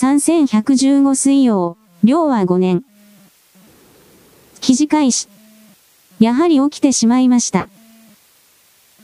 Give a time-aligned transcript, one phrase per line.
[0.00, 2.84] 3115水曜、量は5年。
[4.62, 5.28] 記事開始。
[6.18, 7.68] やはり起きてしまいました。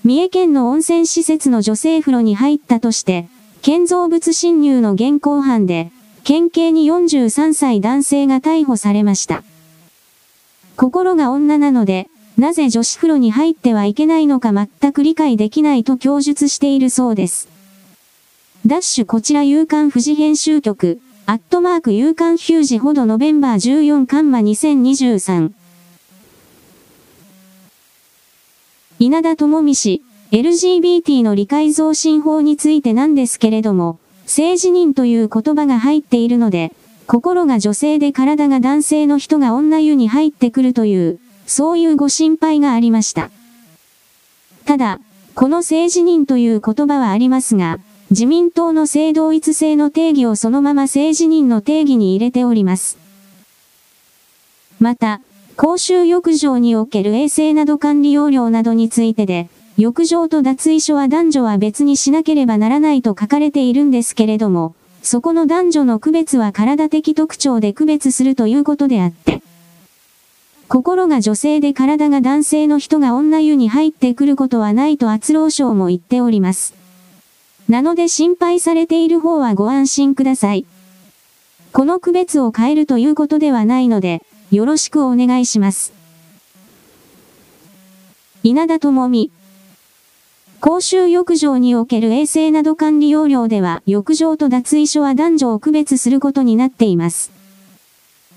[0.05, 3.29] 三重県の温泉施設の女性風呂に入ったとして、
[3.61, 5.93] 建造物侵入の現行犯で、
[6.25, 9.45] 県警に43歳男性が逮捕されました。
[10.77, 12.09] 心が女なので、
[12.39, 17.55] なぜ女子風呂に入ってはいけないのか全く理解できないと供述しているそうです。
[18.67, 25.53] ダッシュこちら夕刊富士編集局、アットマーク夕刊ヒュージほどノベンバー14カンマ2023。
[28.99, 36.73] 稲田智美氏、LGBT の理解増進法についてなんですけれども、性自認という言葉が入っているので、
[37.07, 43.31] 心が女性で体が男性の人が女湯に入ってくるという、そういうご心配がありました。
[44.65, 44.99] ただ、
[45.37, 47.79] この性自認という言葉はありますが、
[48.11, 52.99] 自民党の性同一性の定義をそのまま性自認の定義に入れております。
[54.79, 55.21] また、
[55.57, 69.43] 公衆浴場における衛生など管理要領などについてで、浴場と脱衣所は男女は別にしなければならないと書かれているんですけれども、そこの男女の区別は体的特徴で区別するということであって、
[70.69, 76.86] 心が女性で体が男性の人が女湯に入ってくることはないと厚労省も言っております。
[77.69, 80.67] なので心配されている方はご安心ください。
[81.73, 85.93] この区別を変えるということではないので、よろしくお願いします。
[88.43, 89.33] 稲田智美
[90.61, 97.31] 公衆浴場における衛生など管理要領では、浴場と脱衣所は男女を区別することになっています。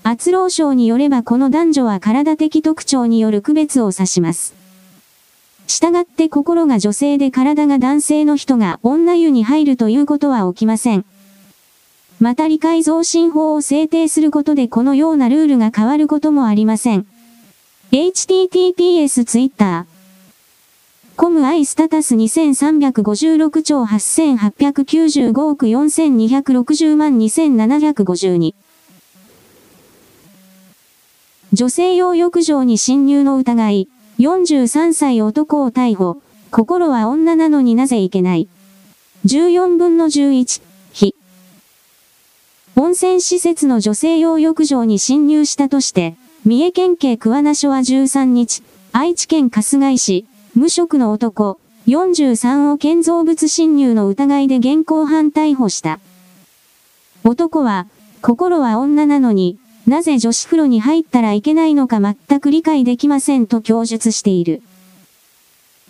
[0.02, 4.59] 厚労省によればこの男女は体的特徴による区別を指します。
[5.70, 11.04] したがって心が女性で体が男性の人が女湯に入るということは起きません。
[12.18, 17.06] また理解増進法を制定することでこのようなルールが変わることもありません。
[17.92, 19.86] https twitter
[21.16, 28.54] コムアイスタタス2356兆8895億4260万2752。
[31.52, 33.88] 女性用浴場に侵入の疑い、
[34.20, 36.20] 43歳男を逮捕。
[36.50, 38.48] 心は女なのになぜいけない。
[39.24, 40.60] 14分の11、
[40.92, 41.14] 日。
[42.76, 55.98] 温泉施設の女性用浴場に侵入したとして、三重県警桑名署は13日、愛知県春日井市、無職の男、43を建造物侵入の疑いで現行犯逮捕した。
[57.24, 57.86] 男は、
[58.20, 59.58] 心は女なのに、
[59.90, 64.62] なぜ女子風呂に入ったらいけないのか全く理解できませんと供述している。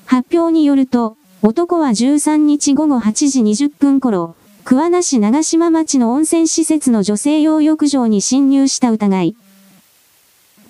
[0.07, 9.37] 発表によると、男は13日午後8時20分頃、桑名市長島町の温泉施設の女性用浴場に侵入した疑い。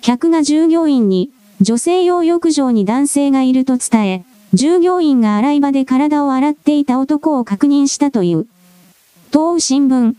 [0.01, 1.31] 客が従業員に、
[1.61, 8.47] 女性用浴場に男性がいると伝え、従業員が洗い場で体を洗っていた男を確認したという。
[9.31, 10.15] 東新聞。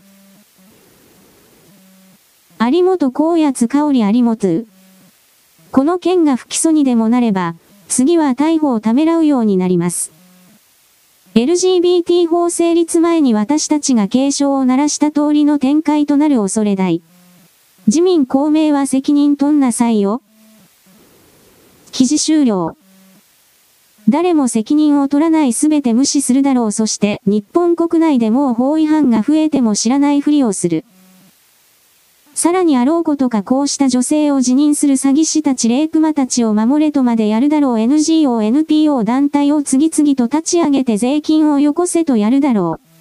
[2.69, 4.65] 有本高津香織有本。
[5.73, 7.55] この件が不起訴にでもなれば、
[7.89, 10.13] 次は逮捕をためらうようになります。
[11.35, 17.01] LGBT 法成立前に私たちが警鐘を鳴らした通りの展開となる恐れ大。
[17.87, 20.21] 自民公明は責任取んなさいよ。
[21.91, 22.77] 記事終了。
[24.07, 30.85] 誰も責任を取らないすべて無視するだろうそして日本国内でもう法違反が増えても知らないふりをする。
[32.35, 42.93] さらにあろうことかこうした女性を辞任する詐欺師たち霊熊たちを守れとまでやるだろう NGO NPO 団体を次々と立ち上げて税金をよこせとやるだろう。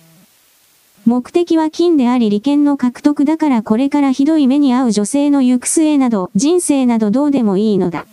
[1.09, 8.07] 目的は金であり利権の獲得だからこれからひどい目に遭う女性の行く末など人生などどうでもいいのだ。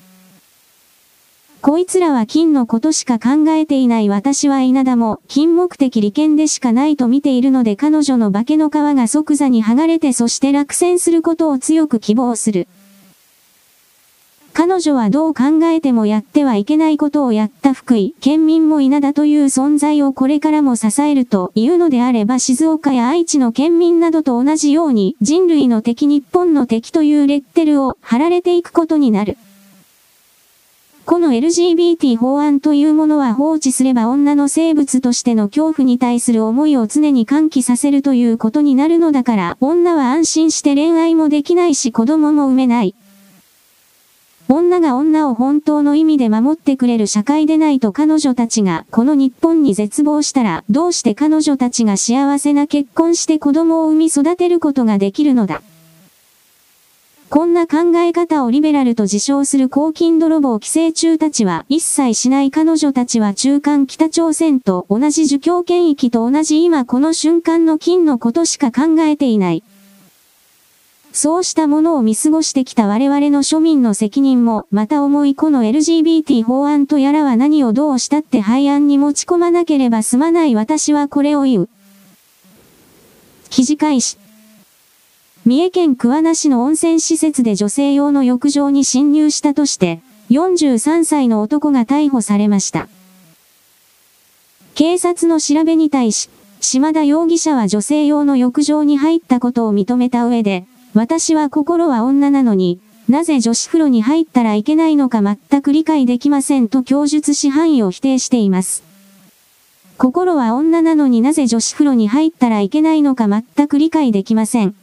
[1.61, 12.69] こいつらは金のことしか考えていない私は稲田も金目的利権でしかないと見ているので彼女の化けの皮が即座に剥がれてそして落選することを強く希望する。
[14.53, 29.37] 彼女はどう考えてもやってはいけないことをやった福井、県民も稲田という存在をこれからも支えるというのであれば静岡や愛知の県民などと同じように人類の敵日本の敵というレッテルを貼られていくことになる。
[31.09, 42.93] この LGBT 法案というものは放置すれば女の生物としての恐怖に対する思いを常に喚起させるということになるのだから、女は安心して恋愛もできないし子供も産めない。
[44.49, 55.63] 女が女を本当の意味で守ってくれる社会でないと彼女たちがこの日本に絶望したらどうして彼女たちが幸せな結婚して子供を産み育てることができるのだ？
[57.29, 69.63] こんな考え方をリベラルと自称する公金泥棒寄生虫たちは一切しない彼女たちは中間北朝鮮と同じ儒教権益と同じ今この瞬間の金のことしか考えていない。
[71.11, 81.69] そうしたものを見過ごしてきた我々の庶民の責任も、また重いこの LGBT 法案とやらは何をどうしたって廃案に持ち込まなければ済まない私はこれを言う。
[83.51, 84.17] 記事開始。
[85.49, 89.99] 三重県桑名市の温泉施設で女性用の浴場に侵入したとして、
[90.29, 92.87] 43歳の男が逮捕されました。
[94.75, 96.29] 警察の調べに対し、
[96.61, 108.83] 島田容疑者は女性用の浴場に入ったことを認めた上で、私は心は女なのに、なぜ女子風呂に入ったらいけないのか全く理解できませんと供述し範囲を否定しています。
[109.97, 114.75] 心は女なのになぜ女子風呂に入ったらいけないのか全く理解できません。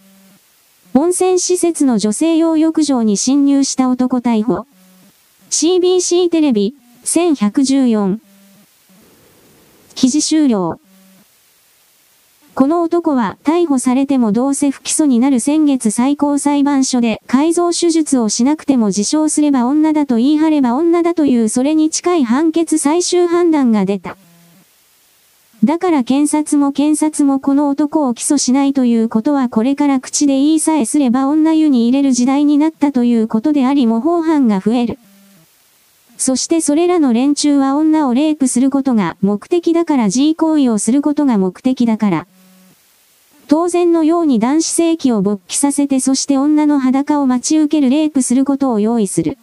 [0.98, 4.66] 温泉施設の女性用浴場に侵入した男逮捕。
[5.50, 8.18] CBC テレビ、1114。
[9.94, 10.80] 記事終了。
[12.54, 24.16] この男は逮捕されてもどうせ不起訴になる先月最高裁判所で改造手術をしなくても自称すれば女だと言い張れば女だというそれに近い判決最終判断が出た。
[25.66, 34.96] だから検察も検察もこの男を起訴しないということはこれから口で言いさえすれば女湯に入れる時代になったということであり模倣犯が増える。
[36.18, 42.26] そしてそれらの連中は女をレイプすることが目的だから G 行為をすることが目的だから。
[43.48, 49.36] 当然のように男子性器を勃起させてそして女の裸を待ち受けるレイプすることを用意する。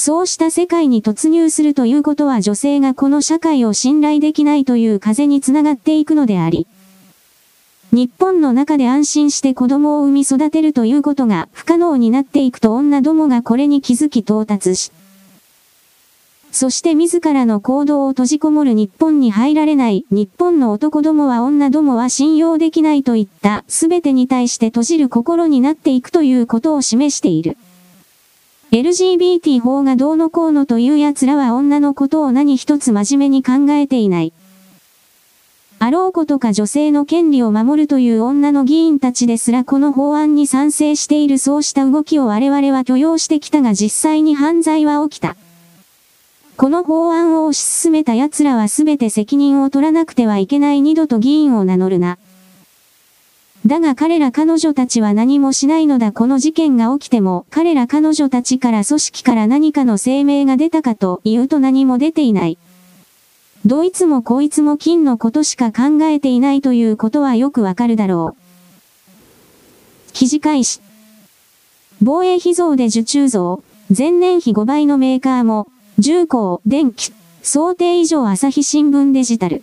[0.00, 6.66] そうした世界に突入するということは女性がこの社会を信頼できないという風につながっていくのであり、
[7.92, 14.90] 日本の中で安心して子供を産み育てるということが不可能になっていくと女どもがこれに気づき到達し、
[16.50, 27.58] そして自らの行動を閉じこもる日本に入られない日本の男どもは女どもは信用できないといった全てに対して閉じる心になっていくということを示している。
[28.72, 34.32] LGBT 法がどうのこうのという奴らは女のことを何一つ真面目に考えていない。
[35.80, 45.34] あろうことか女性の権利を守るという女の議員たちですらこの法案に賛成しているそうした動きを我々は許容してきたが実際に犯罪は起きた。
[46.56, 52.18] この法案を推し進めた奴らはすべて責任を取らなくてはいけない二度と議員を名乗るな。
[53.70, 62.58] だが彼ら彼女たちは何もしないのだこの事件が起きても彼ら彼女たちから組織から何かの声明が出たかと言うと何も出ていない。
[63.64, 70.12] どいつもこいつも金のことしか考えていないということはよくわかるだろう。
[70.14, 70.80] 記事開始。
[72.02, 73.62] 防衛費増で受注増、
[73.96, 77.12] 前年比5倍のメーカーも、重工、電気、
[77.44, 79.62] 想定以上朝日新聞デジタル。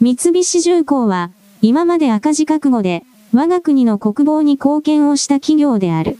[0.00, 6.18] 三菱重工は、今まで赤字覚悟で、我が国の国防に貢献をした企業である。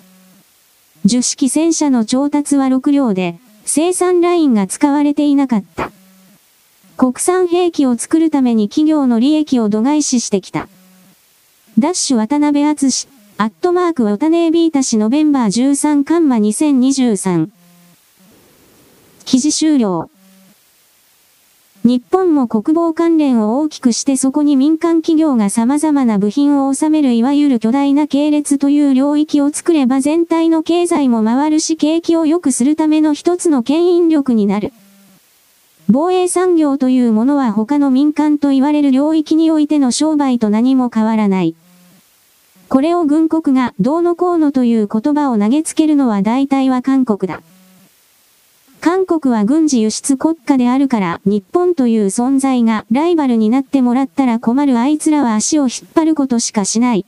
[1.05, 5.91] 樹式戦車の調達は6両で、生産ラインが使われていなかった。
[6.97, 10.69] 国産兵器を作るために企業の利益を度外視してきた。
[11.79, 17.51] ダッシュ渡辺厚アットマーク渡辺ビータ氏ノベンバー13カンマ2023。
[19.25, 20.09] 記事終了。
[21.87, 34.73] 日本も国防関連を大きくしてそこに民間企業が様々な部品を収めるいわゆる巨大な系列という領域を作れば全体の経済も回るし景気を良くするための一つの牽引力になる。
[35.91, 41.55] 防衛産業というものは他の民間と言われる領域においての商売と何も変わらない。
[42.71, 47.43] これを軍国がどうのこうのという言葉を投げつけるのは大体は韓国だ。
[48.85, 57.07] 韓国は軍事輸出国家であるから日本という存在がライバルになってもらったら困るあいつらは足を引っ張ることしかしない。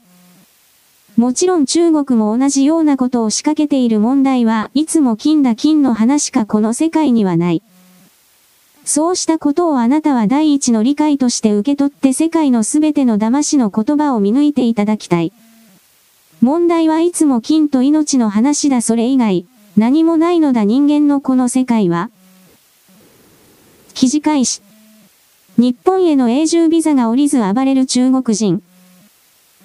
[1.17, 7.61] もちろん中国も同じようなことを仕掛けている問題はいつも金だ金の話かこの世界にはない。
[8.83, 15.31] そうしたことをあなたは第一の理解として受け取って世界のすべての騙しの言葉を見抜いていただきたい。
[16.41, 19.45] 問題はいつも金と命の話だそれ以外、
[19.77, 22.09] 何もないのだ人間のこの世界は
[23.93, 24.61] 記事開始。
[25.57, 28.63] 日本への永住ビザが降りず暴れる中国人。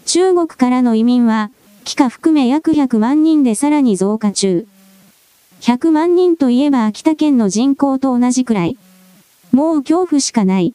[0.04, 1.50] 中国からの移民は、
[1.84, 4.66] 帰化含め約100万人でさらに増加中。
[5.60, 8.78] 100万人といえば秋田県の人口と同じくらい。
[9.50, 10.74] もう恐怖しかない。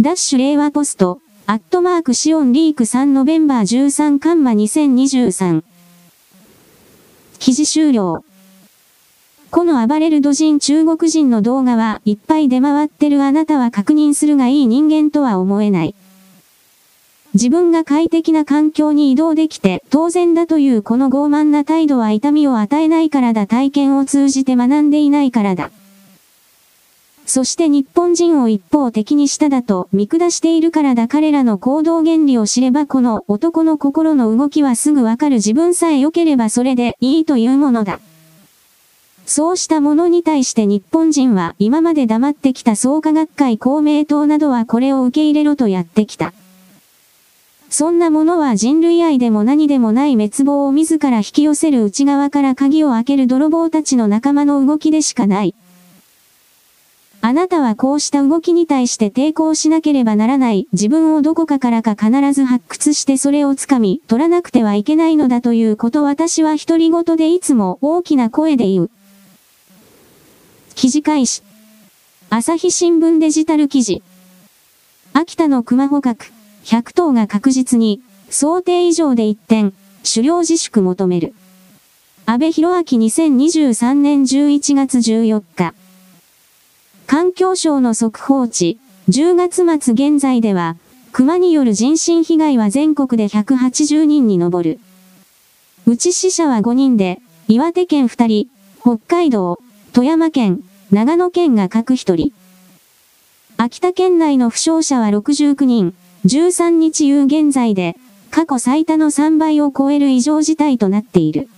[0.00, 5.62] ダッシュ令和ポスト、アットマークシオンリーク3ノベンバー13カンマ2023。
[7.40, 8.22] 記事終了。
[9.50, 15.94] この暴れる土人中国人の動画はいっぱい出回ってるあなたは確認するがいい人間とは思えない。
[17.32, 25.70] 自分が快適な環境に移動できて当然だというこの傲慢な態度は痛みを与えないからだ体験を通じて学んでいないからだ。
[27.30, 38.00] そして日本人を一方的にしただと見下しているからだ彼らの行動原理を知ればこの男の心の動きはすぐわかる自分さえ良ければそれでいいというものだ。
[39.26, 46.32] そうしたものに対して日本人は今まで黙ってきた創価学会公明党などはこれを受け入れろとやってきた。
[47.68, 55.54] そんなものは人類愛でも何でもない滅亡を自ら引き寄せる内側から鍵を開ける泥棒たちの仲間の動きでしかない。
[57.22, 68.90] あなたはこうした動きに対して抵抗しなければならない自分をどこかからか必ず発掘してそれをつかみ取らなくてはいけないのだということ私は独り言でいつも大きな声で言う。
[70.74, 71.42] 記事開始。
[72.30, 74.02] 朝日新聞デジタル記事。
[75.12, 76.32] 秋田の熊捕獲、
[76.64, 78.00] 100頭が確実に、
[78.30, 79.74] 想定以上で一点、
[80.10, 81.34] 狩猟自粛求める。
[82.24, 85.74] 安倍博明2023年11月14日。
[87.10, 90.76] 環境省の速報値、10月末現在では、
[91.10, 94.78] 熊による人身被害は全国で180人に上る。
[95.86, 98.48] うち死者は5人で、岩手県2人、
[98.80, 99.58] 北海道、
[99.92, 100.62] 富山県、
[100.92, 102.32] 長野県が各1人。
[103.56, 107.96] 秋田県内の負傷者は69人、13日夕現在で、
[108.30, 111.48] 過去最多の3倍を超える異常事態となっている。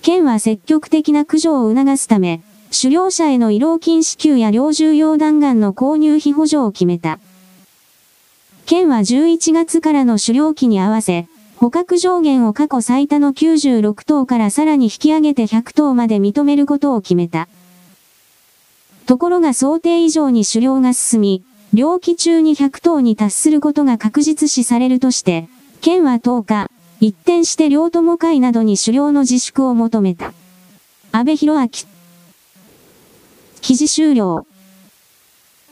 [0.00, 2.40] 県は積極的な駆除を促すため、
[2.72, 7.18] 狩猟者への移動禁止球や猟銃用弾丸の購入費補助を決めた。
[8.64, 17.48] 県は11月からの狩猟期に合わせ、捕獲上限を過去最多の96頭からさらに引き上げて100頭まで認めることを決めた。
[19.06, 25.48] ところが想定以上に狩猟が進み、猟期中に100頭に達することが確実視されるとして、
[25.80, 30.32] 県は10日、一転して両友会などに狩猟の自粛を求めた。
[31.12, 31.68] 安倍博明
[33.60, 34.46] 記事終了。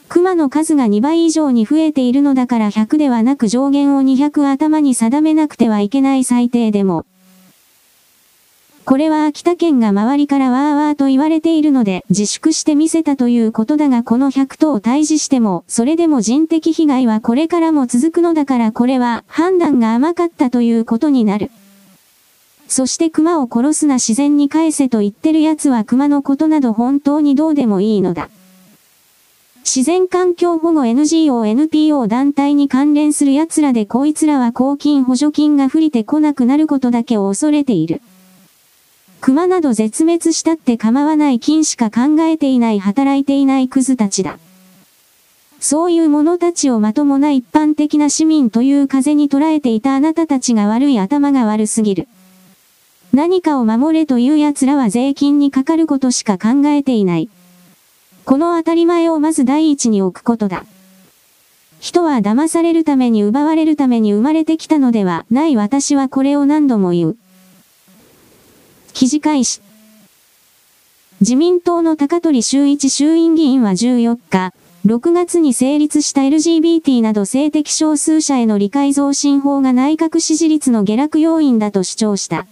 [0.08, 7.04] 熊の数が2倍以上に増えているのだから100ではなく上限を200頭に定めなくてはいけない最低でも。
[8.86, 21.50] これは秋田県が周りからわーわーと言われているので自粛してみせたということだがこの100頭を退治しても、それでも人的被害はこれからも続くのだからこれは判断が甘かったということになる。
[22.68, 28.28] そして熊を殺すな自然に返せと言ってる奴は熊のことなど本当にどうでもいいのだ。
[29.64, 38.00] 自然環境保護 NGO NPO 団体に関連する奴らでこいつらは公金補助金が降りてこなくなることだけを恐れている。
[39.20, 44.38] 熊など絶滅したって構わない金しか考えていない働いていないクズたちだ。
[45.58, 52.08] そういう者たちをまともな一般的な市民という風に捉えていたあなたたちが悪い頭が悪すぎる。
[53.12, 57.30] 何かを守れという奴らは税金にかかることしか考えていない。
[58.24, 60.64] この当たり前をまず第一に置くことだ。
[61.80, 67.16] 人は騙されるために奪われるために生まれてきたのではない私はこれを何度も言う。
[68.92, 69.62] 記事開始。
[71.20, 74.52] 自民党の高取修一衆院議員は14日、
[74.86, 82.46] 6月に成立した LGBT など性的少数者への理解増進法が内閣支持率の下落要因だと主張した。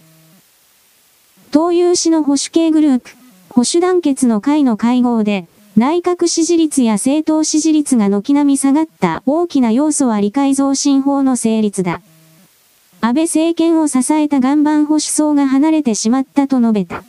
[1.51, 3.11] 党有志の保守系グループ、
[3.49, 12.01] 保守団結の会の会合で、内閣支持率や政党支持率が軒並み下がった大きな要素は理解増進法の成立だ。
[12.99, 17.03] 安倍政権を支えた岩盤保守層が離れてしまったと述べた。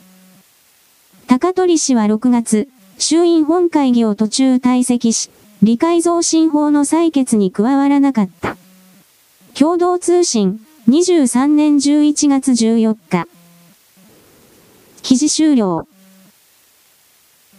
[1.27, 5.29] 高取氏は6月、衆院本会議を途中退席し、
[5.61, 8.55] 理解増進法の採決に加わらなかった。
[9.53, 13.27] 共同通信、23年11月14日。
[15.01, 15.87] 記事終了。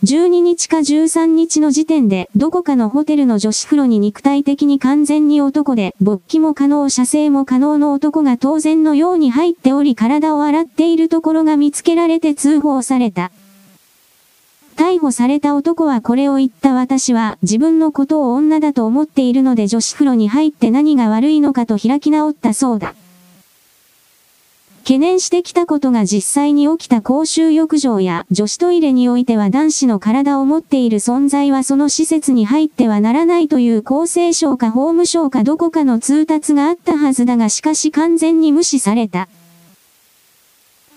[0.03, 13.31] 12日か13日の時点で、どこかのホテルの女子風呂に肉体的に完全に男で、勃起も可能、射精も可能の男が当然のように入っており体を洗っているところが見つけられて通報された。
[14.75, 22.95] 逮捕された男はこれを言った私は自分のことを女だと思っているので女子風呂に入って何が悪いのかと開き直ったそうだ。
[24.91, 39.29] 懸念してきたことが実際に起きた公衆浴場や女子トイレにおいては男子の体を持っている存在はその施設に入ってはならないという厚生省か法務省かどこかの通達があったはずだがしかし完全に無視された。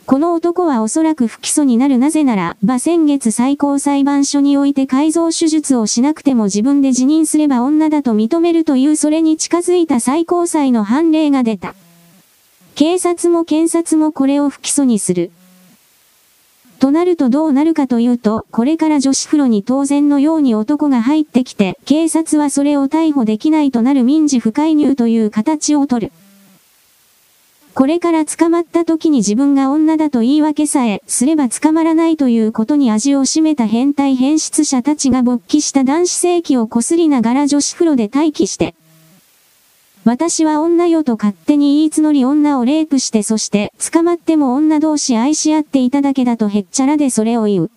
[0.08, 11.76] この男はおそらく不起訴になるなぜなら、ば先月最高裁判所において改造手術をしなくても自分で辞任すれば女だと認めるというそれに近づいた最高裁の判例が出た。
[12.76, 15.32] 警察も検察もこれを不起訴にする。
[16.80, 26.12] となるとどうなるかというと、これから女子風呂に当然のように男が入ってきて、警察はそれを逮捕できないとなる民事不介入という形をとる。
[27.74, 38.76] これから捕まった時に自分が女だと言い訳さえすれば捕まらないということに味を占めた変態変質者たちが勃起した男子性器をこすりながら女子風呂で待機して、
[40.06, 47.72] 私は女よと勝手に言い募り女をレイプしてそして捕まっても女同士愛し合っていただけだとへっちゃらでそれを言う。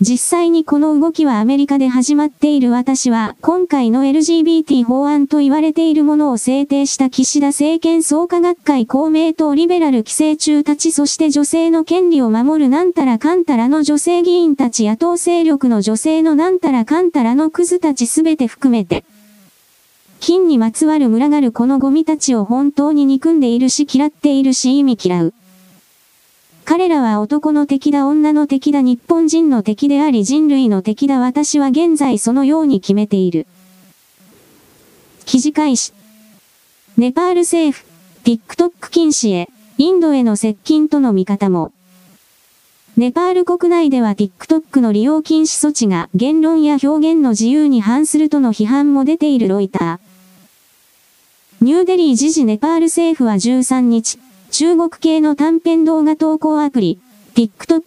[0.00, 19.04] 実際にこの動きはアメリカで始まっている私は、今回の LGBT 法案と言われているものを制定した岸田政権創価学会公明党リベラル規制中たちそして女性の権利を守るなんたらかんたらの女性議員たち野党勢力の女性のなんたらかんたらのクズたちすべて含めて、
[20.20, 25.34] 金にまつわる群がるこのゴミたちを本当に憎んでいるし嫌っているし意味嫌う。
[26.64, 33.46] 彼らは男の敵だ女の敵だ日本人の敵であり人類の敵だ私は現在そのように決めている。
[35.24, 35.94] 記事開始。
[36.98, 37.86] ネパール政府、
[38.24, 39.48] TikTok 禁止へ、
[39.78, 41.72] インドへの接近との見方も。
[42.98, 50.07] ネパール国内では TikTok の利用禁止措置が言論や表現の自由に反するとの批判も出ているロイター。
[51.60, 54.20] ニューデリー時事ネパール政府は13日、
[54.52, 57.00] 中国系の短編動画投稿アプリ、
[57.34, 57.82] TikTok、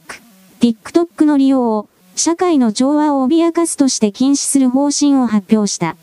[0.59, 1.87] TikTok の利用を、
[2.17, 5.95] 社会の調和を脅かすとして禁止する方針を発表した。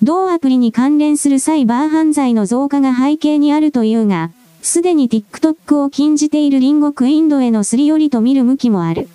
[0.00, 4.30] 同アプリに関連するサイバー犯罪の増加が背景にあるというが、
[4.62, 9.08] すでに TikTok を禁じている隣国インドへのすり寄りと見る向きもある。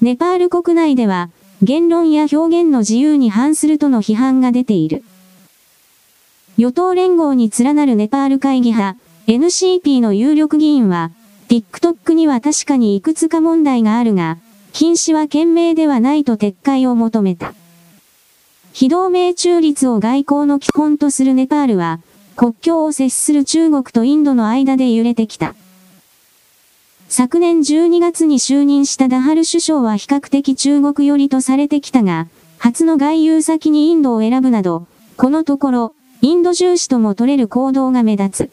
[0.00, 1.30] ネパール国内では、
[1.62, 5.04] 言論や表現の自由に反するとの批判が出ている。
[6.58, 11.10] 与党連合に連なるネパール会議派、NCP の有力議員は、
[11.48, 14.38] TikTok には確かにいくつか問題があるが、
[14.72, 17.52] 禁止は賢明ではないと撤回を求めた。
[18.72, 22.00] 非同盟中立を外交の基本とするネパールは、
[22.36, 25.54] 国境を接する中国とインドの間で揺れてきた。
[27.08, 35.94] 昨年12月に就任したダハル首相は比較的中国寄りとされてきたが、初の外遊先にインドを選ぶなど、このところ、
[36.26, 38.50] インド重視とも取れる行動が目立つ。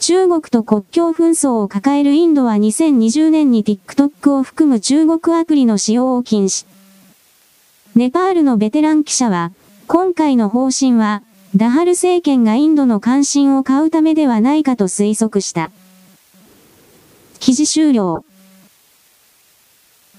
[0.00, 6.66] 中国と国境紛争を抱えるインドは2020年に TikTok を含む中国アプリの使用を禁止。
[7.94, 9.52] ネパールのベテラン記者は、
[9.86, 11.22] 今回の方針は、
[11.56, 15.70] ダハル政権がインドの関心を買うためではないかと推測した。
[17.40, 18.26] 記事終了。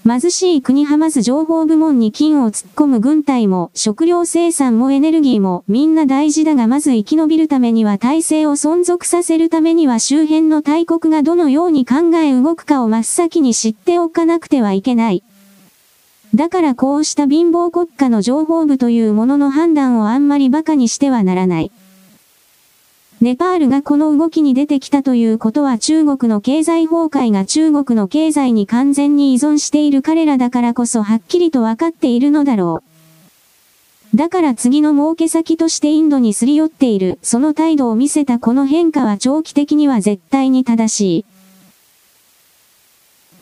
[0.06, 15.22] 貧しい国はまず情報部門に金を突っ込む軍隊も食料生産もエネルギーもみんな大事だがまず生き延びるためには体制を存続させるためには周辺の大国がどのように考え動くかを真っ先に知っておかなくてはいけない。
[16.34, 21.70] だからこうした貧乏国家の情報部というものの判断をあんまり馬鹿にしてはならない。
[23.24, 32.82] ネパールがこの動きに出てきたということは中国の経済崩壊が中国の経済に完全に依存している彼らだからこそはっきりとわかっているのだろ
[34.12, 34.16] う。
[34.16, 41.24] だから次の儲け先としてインドにすり寄っている、その態度を見せたこの変化は長期的には絶対に正しい。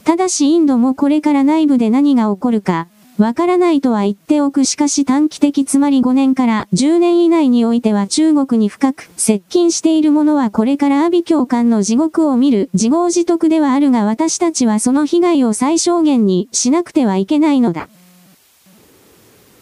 [0.05, 2.87] ただしインドもこれから内部で何が起こるか、
[3.23, 17.89] わからないとは言っておくしかし短期的つまり5年から10年以内においては中国に深く接近しているものはこれから阿鼻教官の地獄を見る自業自得ではあるが私たちはその被害を最小限にしなくてはいけないのだ。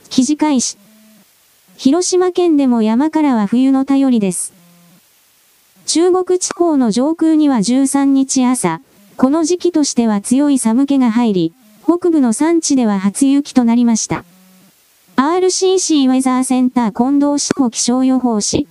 [0.09, 0.79] 記事開始。
[1.77, 4.55] 広島県でも山からは冬の便りです。
[5.85, 8.81] 中国地方の上空には13日朝、
[9.19, 11.53] この時期としては強い寒気が入り、
[11.93, 14.25] 北部の山地では初雪となりました。
[15.17, 18.69] RCC ウェザーセンター近藤志保気象予報士。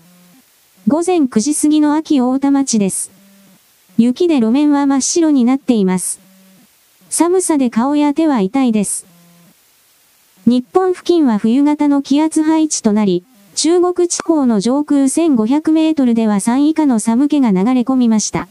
[0.88, 3.12] 午前9時過ぎの秋大田町です。
[3.98, 6.22] 雪で路面は真っ白になっています。
[7.10, 9.06] 寒さで顔や手は痛いです。
[10.46, 18.48] 日本付近は冬型の気圧配置となり、中国地方の上空1500メートルでは3以下の寒気が流れ込みました。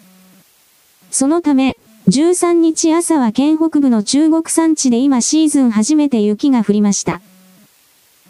[1.11, 1.79] そのため、
[2.09, 7.21] 13日朝は県北部の中国山地で今シーズン初めて雪が降りました。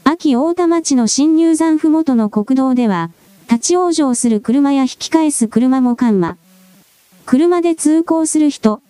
[0.03, 3.12] 秋大田町の新入山ふもとの国道では、
[3.49, 6.37] 立ち往生する車や引き返す車も緩和。
[7.25, 8.81] 車で通行する人。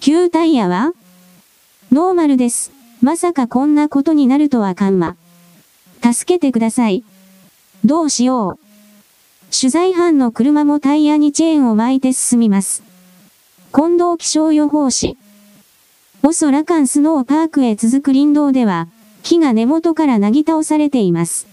[0.00, 0.94] 旧タイヤは？
[1.92, 2.72] ノーマルです。
[3.02, 5.16] まさかこんなことになるとは緩和。
[6.00, 7.04] 助けてください。
[7.84, 9.54] どうしよう。
[9.54, 12.85] 取材班の車もタイヤにチェーンを巻いて進みます。
[13.76, 15.18] 近藤気象予報士。
[16.22, 18.88] オソラカンスノーパークへ続く林道では、
[19.22, 21.46] 木が根元からなぎ倒されています。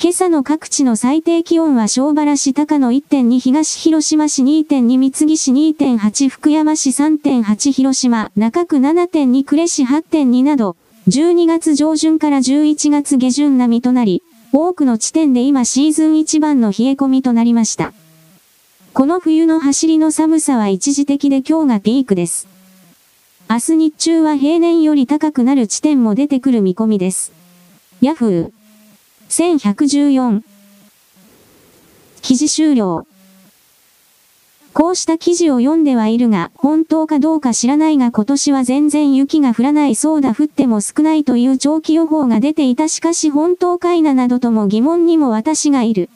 [0.00, 10.76] 今朝の各地の最低気温は小原市高野1.2東広島市2.2三木市2.8福山市3.8広島中区7.2呉市8.2など、
[11.08, 14.22] 12月上旬から11月下旬並みとなり、
[14.52, 17.92] 多くの地点で今シーズン一番の冷え込みとなりました。
[18.94, 22.46] この冬の走りの寒さは一時的で今日がピークです。
[23.50, 27.32] 明日日中は平年より高くなる地点も出てくる見込みです。
[28.00, 28.52] ヤフー
[29.30, 30.42] 1114
[32.22, 33.04] 記事終了
[34.72, 46.10] こうした記事を読んではいるが、本当かどうか知らないが今年は全然雪が降らないそうだ降っても少ないという長期予報が出ていたしかし本当かいななどとも疑問にも私がいる。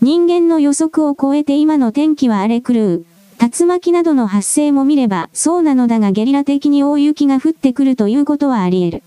[0.00, 3.04] 人間の予測を超えて今の天気は荒れ狂う。
[3.40, 9.02] 竜巻などの発生も見ればそうなのだがゲリラ的に大雪が降ってくるということはあり得る。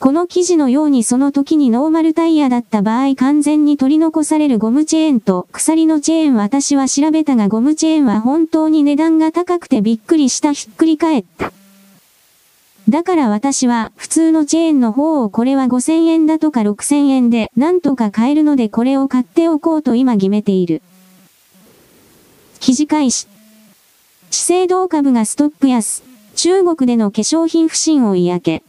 [0.00, 11.52] この記事のようにその時にノーマルタイヤだった場合完全に取り残されるゴムチェーンと鎖のチェーン私は調べたがゴムチェーンは本当に値段が高くてびっくりしたひっくり返った。
[12.88, 20.80] だから私は普通のチェーンの方をこれは5000円だとか6000円でなんとか買えるのでこれを買っておこうと今決めている。
[22.60, 23.26] 記事開始。
[24.30, 26.02] 資生堂株がストップ安。
[26.34, 28.62] 中国での化粧品不振を嫌気。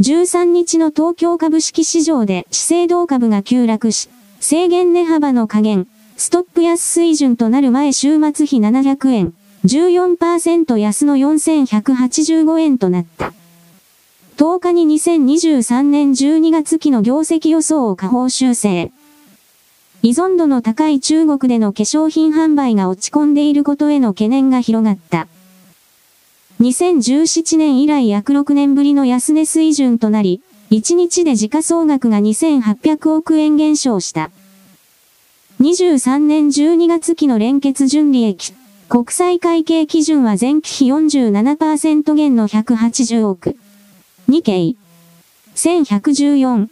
[0.00, 4.08] 13日の東京株式市場で資生堂株が急落し、
[4.40, 9.34] 制限値幅の加減、ストップ安水準となる前週末比700円、
[9.66, 13.32] 14%安の4185円となった。
[14.36, 18.92] 10日に2023年12月期の業績予想を下方修正。
[20.02, 25.26] 依存度の高い中国での化粧品販売が落ち込んでいることへの懸念が広がった。
[26.60, 34.30] 2017年以来約6年ぶりの安値水準となり、1日で時価総額が2800億円減少した。
[35.60, 38.54] 23年12月期の連結純利益、
[38.88, 43.56] 国際会計基準は前期比47%減の180億。
[44.28, 44.76] 2経。
[45.56, 46.68] 1114。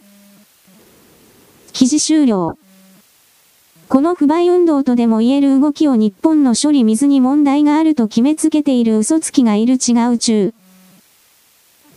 [1.73, 2.57] 記事終了。
[3.89, 10.53] この不買運動とでも言える動きを日本の処理水に問題があると決めつけている嘘つきがいる違う中。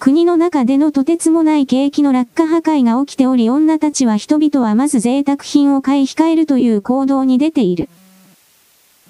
[0.01, 7.89] 国の中でのとてつもない景気の落下破壊が起きており女たちは人々はまず贅沢品を買い控えるという行動に出ている。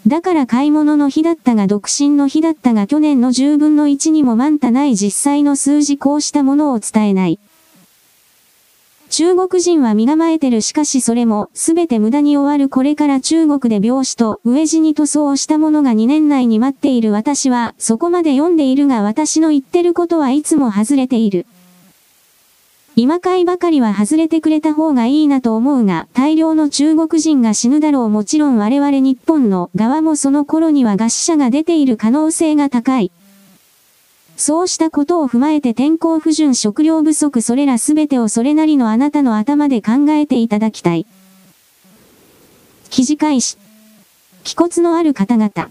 [0.07, 7.39] だから買い物の日だったが独身の日だったが去年の10分の1にも満たない実際の数字こうしたものを伝えない。
[9.11, 21.47] 中国人は身構えてるしかしそれもすべて無駄に終わるこれから中国で病死と飢え死に塗装をしたものが2年内に待っている私はそこまで読んでいるが私の言ってることはいつも外れている。
[23.01, 33.13] 今回ばかりは外れてくれた方がいいなと思うが、大量の中国人が死ぬだろうもちろん我々日本の側もその頃には餓死者が出ている可能性が高い。
[34.37, 41.07] そうしたことを踏まえて天候不順食料不足それらすべてをそれなりのあなたの頭で考えていただきたい。
[42.91, 43.59] 記事開始。
[44.43, 45.53] 気骨のある方々。
[45.53, 45.71] ダ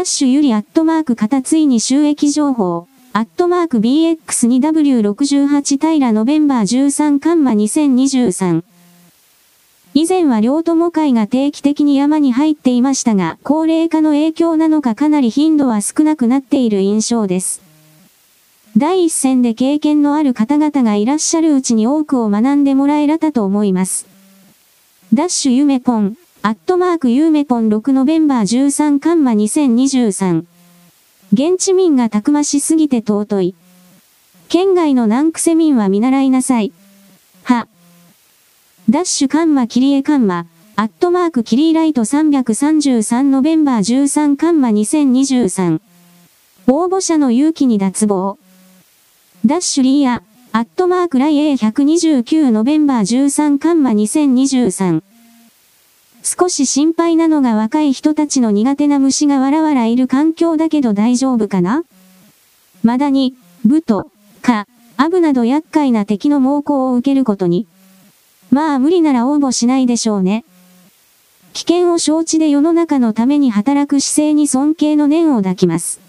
[0.00, 2.88] ッシュゆりアットマーク型ついに収益情報。
[3.16, 8.64] アットマーク BX2W68 平ノベンバー13カンマ2023。
[9.94, 17.62] 以前は両友会が定期的に山に入っていましたが、高齢化の影響なのかかなり頻度は少なくなっている印象です。
[18.76, 24.08] 第一線で経験のある方々がいらっしゃるうちに多くを学んでもらえらたと思います。
[25.12, 30.46] ダッシュゆめぽん、アットマークゆめぽん6ノベンバー13カンマ2023。
[31.34, 33.54] 現地民がたくましすぎて尊い。
[34.48, 36.72] 県外の南癖民は見習いなさい。
[37.42, 37.66] は。
[38.88, 45.80] ダッシュカンマキリエカンマ、アットマークキリーライト333ノベンバー13カンマ2023。
[46.68, 48.38] 応募者の勇気に脱帽。
[49.44, 55.02] ダッシュリーア、アットマークライ A129 ノベンバー13カンマ2023。
[56.26, 61.84] 少し心配なのが若い人たちの苦手な虫がわらわらいる環境だけど大丈夫かな？
[62.82, 63.34] まだに、
[63.64, 64.10] ブト、
[64.40, 67.66] カ、アブなど厄介な敵の猛攻を受けることに。
[68.50, 70.46] まあ無理なら応募しないでしょうね。
[71.52, 76.00] 危険を承知で世の中のために働く姿勢に尊敬の念を抱きます。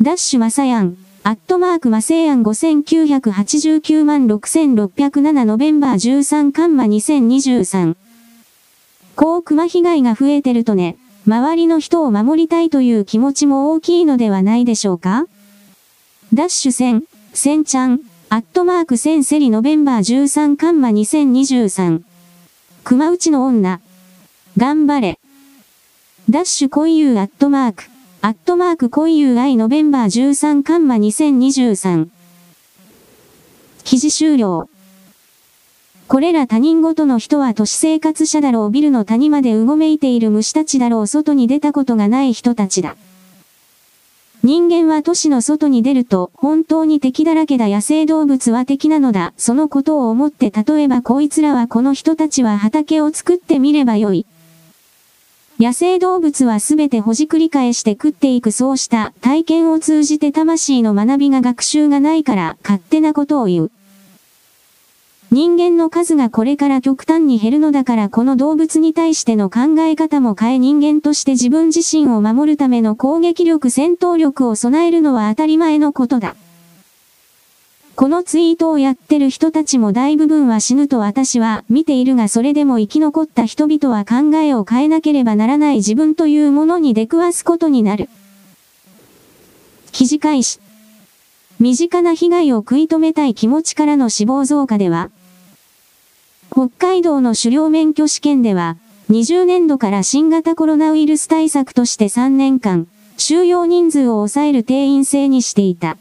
[0.00, 7.94] ダッシュマサヤン、アットマークマセイアン5989万6607ノベンバー13カンマ2023。
[9.16, 15.26] こう熊被害が増えてるとね、周りの人を守りたいという気持ちも大きいのではないでしょうか？
[16.34, 22.02] ダッシュ1000、1000ちゃん、アットマーク1000セリノベンバー13カンマ2023。
[22.84, 23.80] 熊内の女。
[24.56, 25.18] 頑張れ。
[26.28, 27.84] ダッシュ恋優アットマーク。
[28.20, 32.08] アットマーク恋優愛ノベンバー13カンマ2023。
[33.84, 34.68] 記事終了。
[36.08, 42.96] これら他人ごとの人は都市生活者だろうビルの谷までうごめいている虫たちだろう外に出たことがない人たちだ。
[44.44, 49.32] 人間は都市の外に出ると本当に敵だらけだ野生動物は敵なのだ。
[49.36, 54.26] そのことを思って例えばこいつらはこの人たちは畑を作ってみればよい。
[55.58, 63.70] 野生動物はすべてほじくり返して食っていくそうした体験を通じて魂の学びが学習がないから勝手なことを言う。
[65.32, 76.36] 人間の数がこれから極端に減るのだからこの動物に対しての考え方も変え人間として自分自身を守るための攻撃力戦闘力を備えるのは当たり前のことだ。
[77.96, 88.08] このツイートをやってる人たちも大部分は死ぬと私は見ているがそれでも生き残った人々は考えを変えなければならない自分というものに出くわすことになる。
[89.92, 90.60] 記事開始。
[91.58, 95.10] 身近な被害を食い止めたい気持ちからの死亡増加では、
[96.56, 98.78] 北海道の狩猟免許試験では、
[99.10, 102.88] 20年度から新型コロナウイルス対策として3年間、
[103.18, 105.98] 収容人数を抑える定員制にしていた。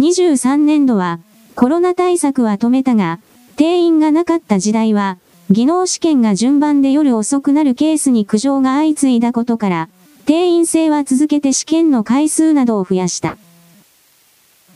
[0.00, 1.20] 23年度は、
[1.54, 3.20] コロナ対策は止めたが、
[3.54, 5.18] 定員がなかった時代は、
[5.52, 9.88] 技能試験が順番で夜遅くなるケースに苦情が相次いだことから、
[10.26, 13.36] 定員制は続けて試験の回数などを増やした。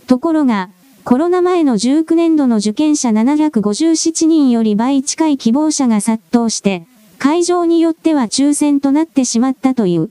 [0.06, 0.70] ところが、
[1.04, 6.86] コロナ前の19年度の受験者757人より倍近い希望者が殺到して、
[7.18, 10.08] 会場によっては抽選となってしまったという。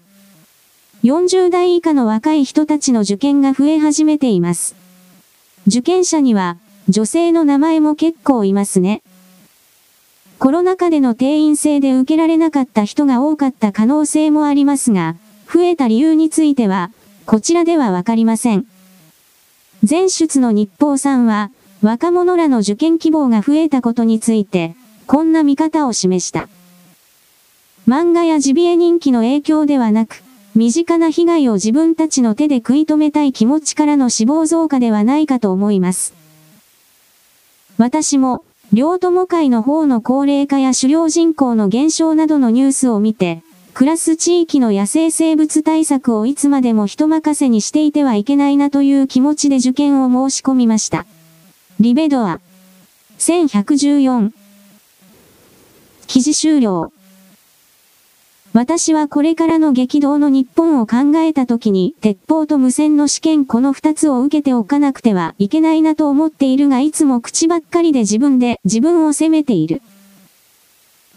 [1.04, 4.76] 40代以下の若い人たちの受験が増え始めています。
[5.66, 9.02] 受験者には、女性の名前も結構いますね。
[10.38, 15.16] コロナ禍での定員制で受けられなかった人が多かった可能性もありますが、
[15.52, 16.92] 増えた理由については、
[17.26, 18.68] こちらではわかりません。
[19.86, 24.76] 前出の日報さんは、若者らの受験希望が増えたことについて、
[25.08, 26.48] こんな見方を示した。
[27.86, 30.24] 漫画やジビエ人気の影響ではなく、
[30.56, 36.14] 身近な被害を自分たちの手で食い止めたい気持ちからの死亡増加ではないかと思います。
[37.78, 43.44] 私も、両友会の方の高齢化や狩猟人口の減少などのニュースを見て、
[43.74, 51.08] 暮らす地域の野生生物対策をいつまでも人任せにしていてはいけないなという気持ちで受験を申し込みました。
[51.80, 52.40] リベドア。
[53.18, 54.32] 1114。
[56.06, 56.92] 記事終了。
[58.54, 69.82] 私はこれからの激動の日本を考えた時に、鉄砲と無線の試験この二つを受けておかなくてはいけないなと思っているがいつも口ばっかりで自分で自分を責めている。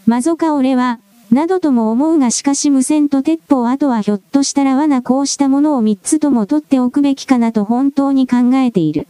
[0.07, 0.99] マゾか俺は、
[1.31, 9.07] などとも思うがしかし無線と鉄砲あとはひょっとしたら罠こうしたものを三つとも取っておくべきかなと本当に考えている。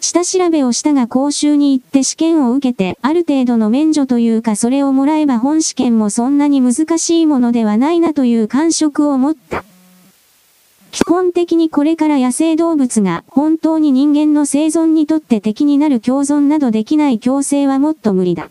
[0.00, 9.64] 下調べをしたが講習に行って試験を受けて、ある程度の免除というかそれをもらえば本試験もそんなに難しいものではないなという感触を持った。
[10.90, 18.50] 基本的にこれから野生動物が本当に人間の生存にとって敵になる共存などできない共生はもっと無理だ。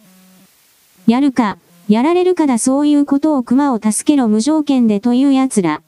[1.06, 1.58] やるか、
[1.90, 5.82] やられるかだそういうことを熊を助けろ無条件でという奴ら。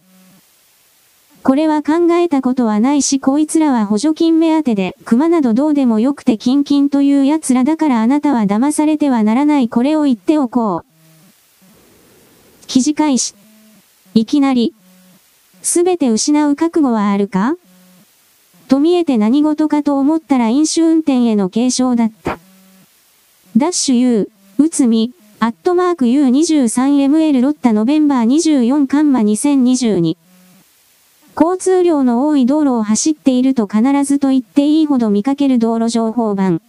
[1.41, 10.85] これは考えたことはないしこいつらは補助金目当てで、熊などどうでもよくてキンキンという奴らだからあなたは騙されてはならないこれを言っておこう。
[12.67, 13.35] 記事開始。
[14.15, 14.73] いきなり。
[15.61, 17.55] すべて失う覚悟はあるか？
[18.67, 22.39] と見えて何事かと思ったら飲酒運転への継承だった。
[23.55, 25.13] ダッシュ U、うつみ、
[25.45, 30.17] アットマーク U23ML ロッタノベンバー24カンマ2022
[31.39, 36.61] 交通量の多い道路を走っていると必ずと言っていいほど見かける道路情報板。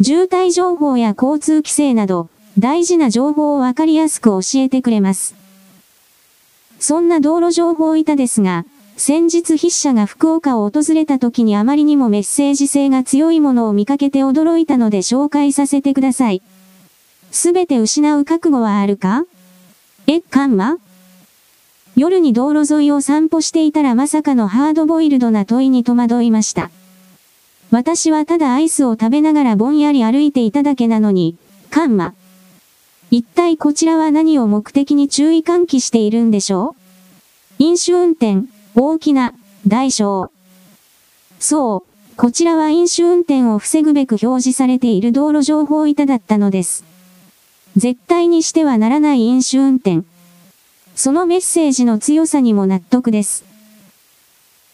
[0.00, 2.28] 渋滞情報や交通規制など、
[2.60, 5.34] 大事な情報をわかりやすく教えてくれます。
[6.78, 16.40] そんな道路情報板ですが、先日筆者が福岡を訪れた時にあまりにもメッセージ性が強いものを見かけて驚いたので紹介させてください。
[17.34, 19.24] すべて失う覚悟はあるか？
[20.06, 20.76] え、カンマ？
[21.96, 26.70] 夜に道路沿いを散歩していたらまさかのハードボイルドな問いに戸惑いました。
[27.72, 31.36] 私はただアイスを食べながらぼんやり歩いていただけなのに、
[31.70, 32.14] カンマ。
[33.10, 36.76] 一体こちらは何を目的に注意喚起しているんでしょ
[37.58, 37.62] う？
[37.64, 39.34] 飲酒運転、大きな、
[39.66, 40.30] 大小。
[41.40, 46.84] そう、こちらは飲酒運転を防ぐべく表示されている道路情報板だったのです。
[47.76, 50.02] 絶対にしてはならない飲酒運転。
[50.94, 53.44] そのメッセージの強さにも納得です。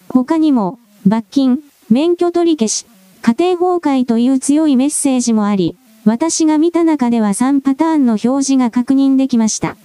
[0.08, 2.86] 他にも、罰金、免許取り消し、
[3.22, 9.76] 家庭崩壊という強いメッセージもあり、私が見た中では3パターンの表示が確認できました。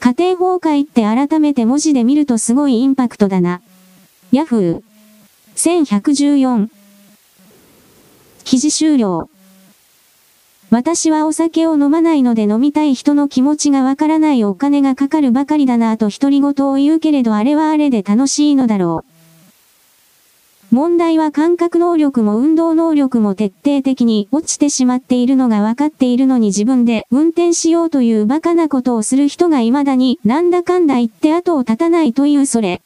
[0.00, 3.62] 家庭崩壊って改めて文字で見るとすごいインパクトだな。
[4.32, 4.82] ヤフー。
[5.54, 6.68] 1114。
[8.44, 9.28] 記事終了。
[10.72, 19.04] 私はお酒を飲まないので飲みたい人の気持ちがわからないお金がかかるばかりだなぁと独り言を言うけれどあれはあれで楽しいのだろ
[20.70, 20.74] う。
[20.74, 32.80] 問題は感覚能力も運動能力も徹底的に落ちてしまっているのが分かっているのに自分で運転しようという馬鹿なことをする人が未だになんだかんだ言って後を絶たないというそれ。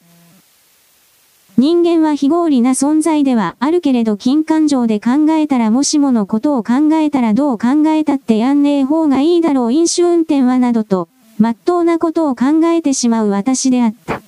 [1.59, 14.21] 人間は非合理な存在ではあるけれど金感情で考えたらもしものことを考えたらどう考えたってやんねえ方がいいだろう飲酒運転はなどと、まっとうなことを考えてしまう私であった。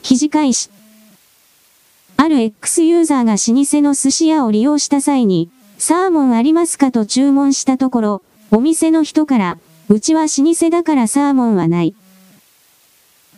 [0.00, 0.70] 記事開始。
[2.16, 11.94] ある X ユーザーが老舗の寿司屋を利用した際に、サーモンありますかと注文したところ、お店の人から、うちは老舗だからサーモンはない。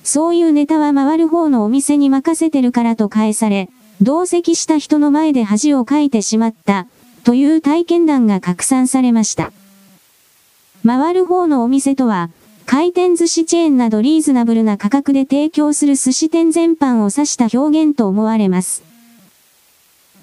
[0.05, 3.71] そういうネタは回る方のお店に任せてるからと返され、
[4.03, 6.87] 同席した人の前で恥をかいてしまった、
[7.25, 9.51] という体験談が拡散されました。
[10.87, 12.29] 回る方のお店とは、
[12.67, 18.83] 回転寿司チェーンなどリーズナブルな価格で提供する寿司店全般を指した表現と思われます。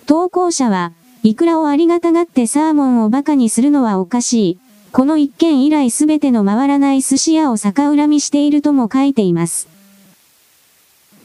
[0.05, 0.91] 投稿者は、
[1.23, 4.59] イクラをありがたがってサーモンを馬鹿にするのはおかしい。
[4.91, 9.70] この一件以来すべての回らない寿司屋を逆恨みしているとも書いています。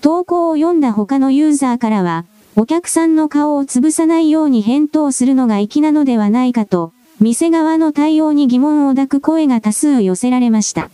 [0.01, 10.91] 投稿を読んだ他のユーザーからは、お客さんの顔を潰さないように返答するのが粋なのではないかと、店側の対応に疑問を抱く声が多数寄せられました。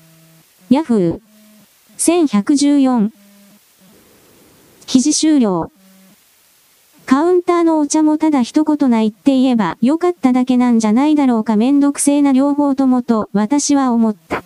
[0.71, 1.21] ヤフー。
[1.99, 3.11] 1114。
[4.87, 5.71] 記事終了。
[7.07, 14.43] カウンターのお茶もただ一言な言って言えば良かっただけなんじゃないだろうかめんどくせえな両方ともと私は思った。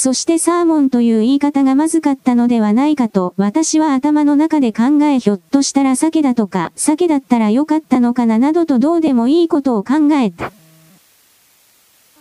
[0.00, 10.52] そしてサーモンという言い方がまずかったのではないかと私は頭の中で考えひょっとしたら鮭だとか鮭だったら良かったのかななどとどうでもいいことを考えた。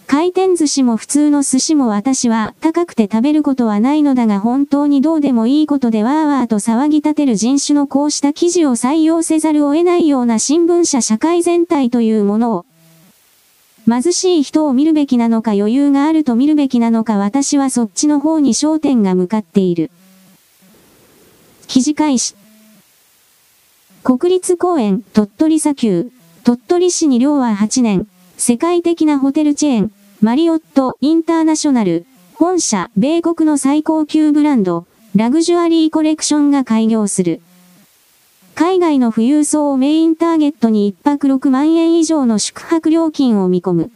[0.07, 12.65] 回転寿司も普通の寿司も私は高くて食べることはないのだが本当にどうでもいいことでわーわーと騒ぎ立てる人種のこうした記事を採用せざるを得ないような新聞社社会全体というものを
[13.89, 19.89] 貧しい人を見るべきなのか余裕があると見るべきなのか私はそっちの方に焦点が向かっている。
[21.67, 22.35] 記事開始。
[24.03, 26.11] 国立公園鳥取砂丘。
[26.43, 28.07] 鳥取市に寮は8年。
[28.37, 29.91] 世界的なホテルチェーン。
[30.21, 37.41] マリオット・インターナショナル、本社、米国の最高級ブランド、ラグジュアリーコレクションが開業する。
[38.59, 43.91] 海外の富裕層をメインターゲットに1泊6万円以上の宿泊料金を見込む。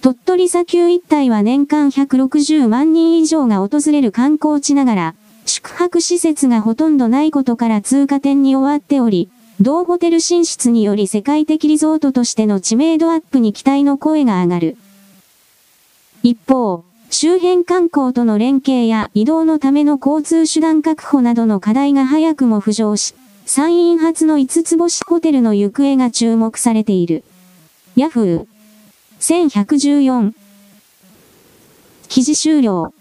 [0.00, 5.14] 鳥取砂丘一帯は年間160万人以上が訪れる観光地ながら、
[5.44, 9.28] 宿泊施設がほとんどないことから通過点に終わっており、
[9.60, 14.78] 同ホテル進出により世界的リゾートとしての知名度アップに期待の声が上がる。
[16.22, 27.24] 一方、周辺観光との連携や移動のための交通手段確保などの課題が早くも浮上し、山陰発の5つ星ホテルの行方が注目されている。
[27.96, 28.46] ヤフー
[29.18, 30.32] 1114!
[32.08, 32.94] 記事終了。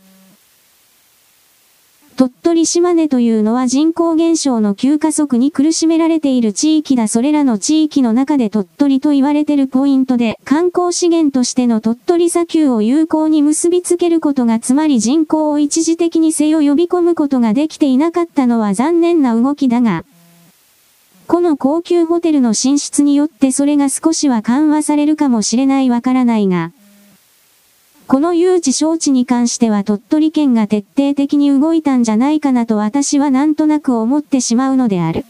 [2.19, 7.07] 鳥取島根というのは人口減少の急加速に苦しめられている地域だ。
[7.07, 20.03] それらの地域の中で鳥取と言われてるポイントで、観光資源としての鳥取砂丘を有効に結びつけることがつまり人口を一時的にせよ呼び込むことができていなかったのは残念な動きだが、
[21.25, 26.73] この高級ホテルの進出によってそれが少しは緩和されるかもしれないわからないが、
[28.09, 35.25] この誘致招致に関しては鳥取県が徹底的に動いたんじゃないかなと私はなんとなく思ってしまうのである。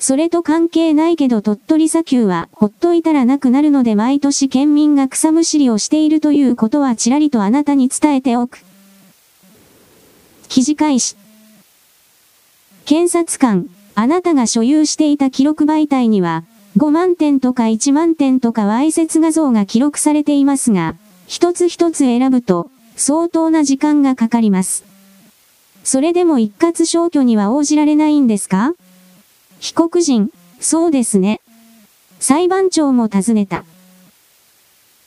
[0.00, 8.64] それと関係ないけど鳥取砂丘はほっといたらなくなるので毎年県民が草むしりをしているということはちらりとあなたに伝えておく。
[10.48, 11.14] 記事開始。
[12.86, 16.42] 検察官、あなたが所有していた記録媒体には、
[16.76, 24.84] 5万点とか1万点とかわいせつ画像が記録されていますが、一つ一つ選ぶと、相当な時間がかかります。
[25.84, 28.74] それでも一括消去には応じられないんですか？
[29.60, 31.40] 被告人、そうですね。
[32.18, 33.64] 裁判長も尋ねた。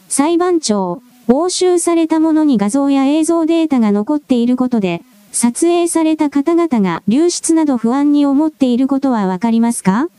[0.07, 10.09] 裁判長、押収されたものに画像や映像データが残っていることで、撮影された方々が流出など不安に思っていることはわかりますか？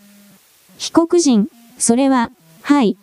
[0.78, 1.48] 被告人、
[1.78, 2.30] それは、
[2.62, 2.96] はい。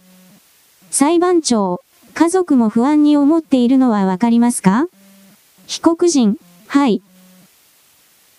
[0.89, 1.81] 裁判長、
[2.19, 4.87] 家族も不安に思っているのはわかりますか？
[5.67, 7.03] 被告人、はい。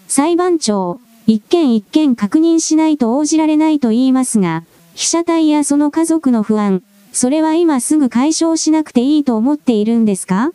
[0.08, 0.98] 裁判長、
[1.28, 4.64] 一件一件確認しないと応じられないと言いますが、
[4.96, 10.50] 被写体やその家族の不安、それは今すぐ解消しなくていいと思っているんですか？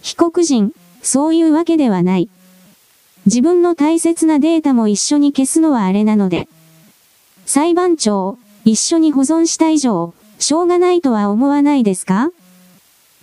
[0.00, 0.72] 被告人、
[1.02, 2.30] そういうわけではない。
[3.26, 6.48] 自分の大切なデータも一緒に消すのはあれなので。
[7.44, 12.30] 裁判長、一緒に保存した以上、しょうがないとは思わないですか？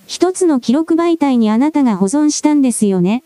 [0.05, 3.23] 一つの記録媒体にあなたが保存したんですよね。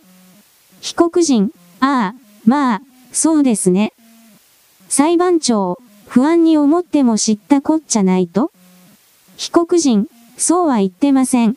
[0.80, 2.82] 被告人、ああ、まあ、
[3.12, 3.94] そうですね。
[4.88, 5.78] 裁判長、
[6.08, 8.52] 不安に思っても知ったこっちゃないと
[9.38, 11.56] 被告人、そうは言ってません。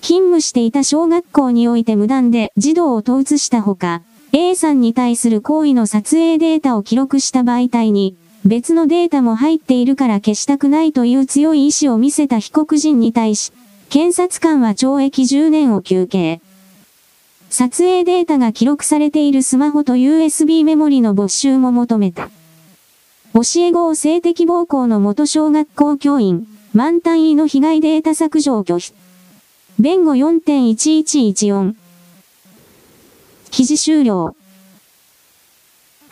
[0.00, 13.52] 勤務していた小学校において無断で児童を統一したほか、A さんに対する行為の撮影データを記録した媒体に、別のデータも入っているから消したくないという強い意志を見せた被告人に対し、
[13.88, 16.42] 検察官は懲役10年を求刑。
[17.48, 22.28] 撮影データが記録されているスマホと USB メモリの没収も求めた。
[23.32, 28.92] 教え子を性的暴行の元小学校教員、満単位の被害データ削除を拒否。
[29.78, 31.74] 弁護4.1114。
[33.50, 34.36] 記事終了。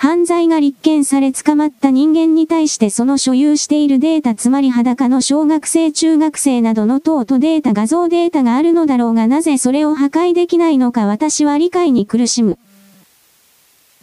[0.03, 12.59] 犯罪が立件され捕まった人間に対してその所有しているデータつまり裸の小学生中学生などの等とデータ画像データがあるのだろうがなぜそれを破壊できないのか私は理解に苦しむ。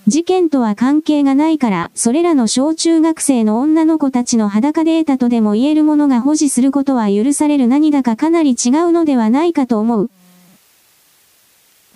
[0.08, 10.10] 事件とは関係がないから、それらの小中学生の女の子たちの裸データとでも言えるものが保持することは許される何だかかなり違うのではないかと思う。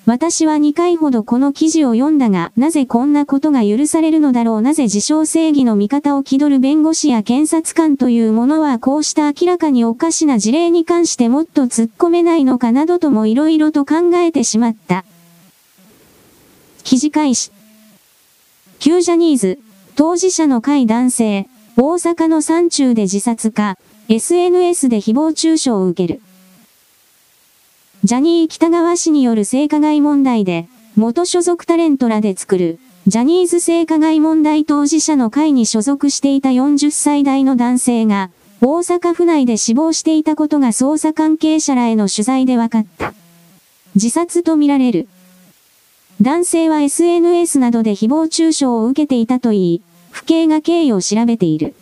[0.06, 15.06] 私は2回ほどこの記事を読んだが、なぜこんなことが許されるのだろうなぜ自称正義の味方を気取る弁護士や検察官というものはこうした明らかにおかしな事例に関してもっと突っ込めないのかなどとも色々と考えてしまった。
[16.84, 17.52] 記事開始。
[18.80, 19.58] 旧ジャニーズ、
[19.96, 21.48] 当事者の会男性、
[21.78, 23.78] 大阪の山中で自殺か、
[24.10, 26.22] SNS で誹謗中傷を受ける。
[28.04, 32.78] ジャニー北川氏による性加害問題で、元所属タレントらで作る、
[33.08, 38.30] ジャニーズ性加害問題当事者の会に所属していた40歳代の男性が、
[38.60, 43.14] 大阪府内で死亡していたことが捜査関係者らへの取材で分かった。
[43.96, 45.08] 自殺とみられる。
[46.22, 49.82] 男性は SNS などで誹謗中傷を受けていたといい、
[50.12, 51.74] 府警が経緯を調べている。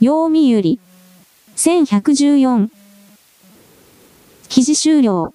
[0.00, 0.80] 陽見ゆり。
[1.56, 2.70] 1114。
[4.48, 5.34] 記事終了。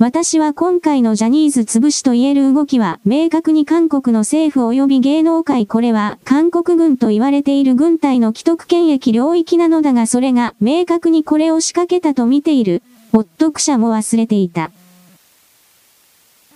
[0.00, 14.70] 私は今回のジャニーズ潰しと言える動きは、明確に韓国の政府及び芸能界これは、韓国軍と言われている軍隊の既得権益領域なのだがそれが、明確にこれを仕掛けたと見ている、ほっとく者も忘れていた。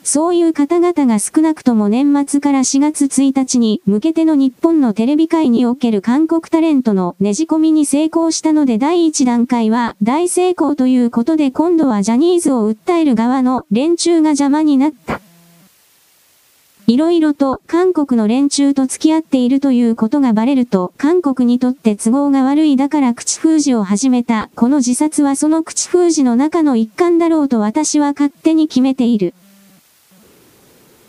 [0.05, 15.21] そういう方々が少なくとも年末から4月1日に向けての日本のテレビ界における韓国タレントのねじ込みに成功したので第1段階は大成功ということで今度はジャニーズを訴える側の連中が邪魔になった。
[16.89, 29.33] いろいろと韓国の連中と付き合っているということがバレると韓国にとって都合が悪いだから口封じを始めたこの自殺はその口封じの中の一環だろうと私は勝手に決めている。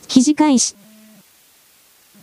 [0.08, 0.76] 記事開始。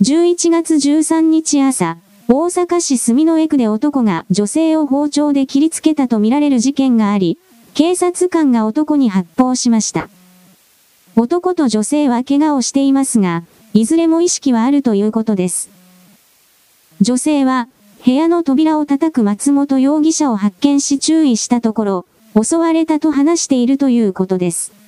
[0.02, 7.38] 11月13日朝、大阪市住之江区で男が女性を包丁で切りつけたとみられる事件があり、
[7.74, 10.08] 警察官が男に発砲しました。
[11.16, 13.42] 男と女性は怪我をしていますが、
[13.74, 15.70] いずれも意識はあるということです。
[17.00, 17.68] 女性は、
[18.04, 22.06] 部屋の扉を叩く松本容疑者を発見し注意したところ、
[22.40, 24.79] 襲われたと話しているということです。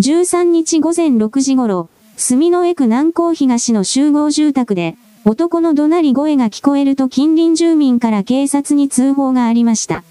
[0.00, 10.04] 13日午前6時頃、住之江区南港東の集合住宅で、男の怒鳴り声が聞こえると近隣住民から警察に通報がありました。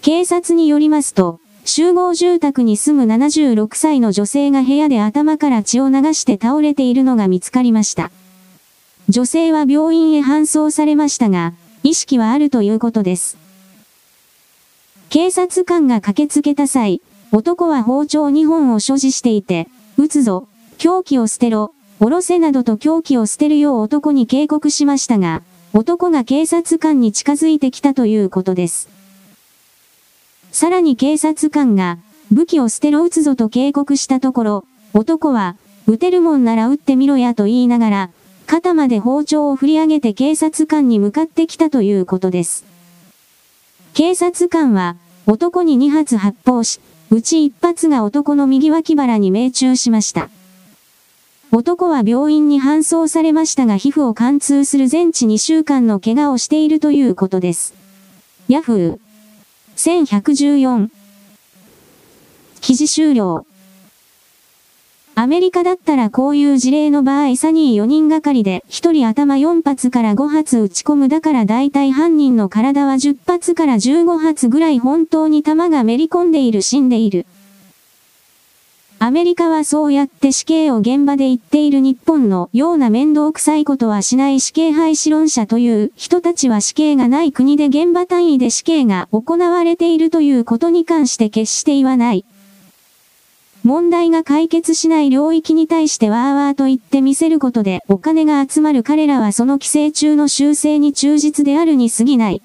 [0.00, 8.10] 警察によりますと、集合住宅に住む76歳の女性が部屋で頭から血を流して倒れているのが見つかりました。
[9.10, 11.52] 女性は病院へ搬送されましたが、
[11.82, 13.36] 意識はあるということです。
[15.10, 17.02] 警察官が駆けつけた際、
[17.32, 20.48] 男は包丁2本を所持していて、撃つぞ、
[20.78, 28.88] 凶器を捨てろ、おろせなどと凶器を捨てるよう男に警告しましたが、男が警察官に近づいてきたということです。
[30.52, 31.98] さらに警察官が、
[32.30, 34.64] 武器を捨てろ撃つぞと警告したところ、
[34.94, 35.56] 男は、
[35.86, 38.10] 撃てるもんなら撃ってみろやと言いながら、
[38.46, 42.64] 肩まで包丁を振り上げて警察官に向かってきたということです。
[43.94, 44.96] 警察官は、
[45.26, 46.80] 男に2発発砲し、
[47.10, 50.28] うち一発が男の右脇腹に命中しました。
[51.52, 57.74] 男は病院に搬送されましたが皮膚を貫通する全治2週間の怪我をしているということです。
[58.48, 58.98] ヤフー
[59.76, 60.90] 1114
[62.60, 63.45] 記事終了
[65.18, 77.24] アメリカだったらこういう事例の場合サニー4人がかりで1人頭4発から5発撃ち込むだから大体犯人の体は10発から15発ぐらい本当に弾がめり込んでいる死んでいる。
[78.98, 92.26] アメリカはそうやって死刑を現場で言っている日本のような面倒くさいことはしない死刑廃止論者という人たちは死刑がない国で現場単位で死刑が行われているということに関して決して言わない。
[93.66, 102.42] 問題が解決しない領域に対してワーワーと言ってみせることでお金が集まる彼らはその規制中の修正に忠実であるに過ぎない。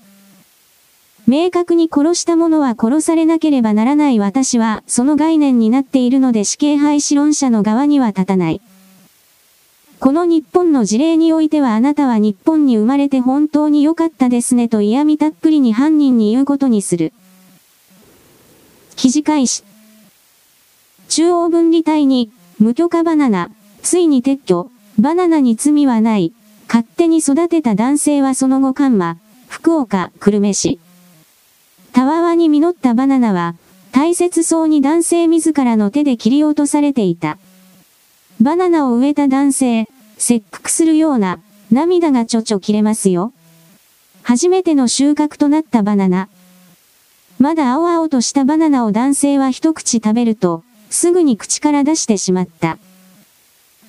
[1.27, 8.59] 明確に殺した者は殺されなければならない私は、その概念になっているので死刑廃止論者の側には立たない。
[9.99, 17.13] この日本の事例においてはあなたは日本に生まれて本当に良かったですねと嫌味たっぷりに犯人に言うことにする。
[18.95, 19.70] 記事開始。
[21.11, 23.51] 中央分離帯に、無許可バナナ、
[23.81, 26.31] ついに撤去、バナナに罪はない、
[26.69, 29.17] 勝手に育てた男性はその後緩和、
[29.49, 30.79] 福岡、久留米市。
[31.91, 33.55] たわわに実ったバナナは、
[33.91, 37.37] 大切そうに男性自らの手で切り落とされていた。
[38.39, 41.41] バナナを植えた男性、切腹するような、
[41.73, 43.33] 涙がちょちょ切れますよ。
[44.23, 46.29] 初めての収穫となったバナナ。
[47.37, 52.77] まだ青々としたバナナを男性は一口食べると、すぐに口から出してしまった。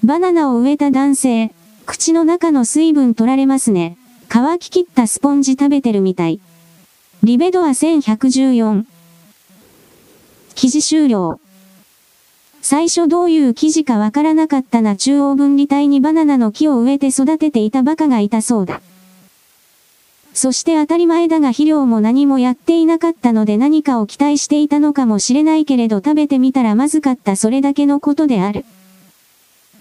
[0.04, 1.52] バナナを植えた男性、
[1.84, 3.98] 口の中の水分取られますね。
[4.28, 6.40] 乾ききったスポンジ食べてるみたい。
[7.24, 8.84] リベドア1114。
[10.54, 11.40] 記事終了。
[12.62, 18.80] 最初どういう記事かわからなかったな中央分離帯にバナナの木を植えて育てていたバカがいたそうだ。
[20.34, 28.64] そして当たり前だが肥料も何もやっていなかったので何かを期待していたのかもしれないけれど食べてみたらまずかったそれだけのことである。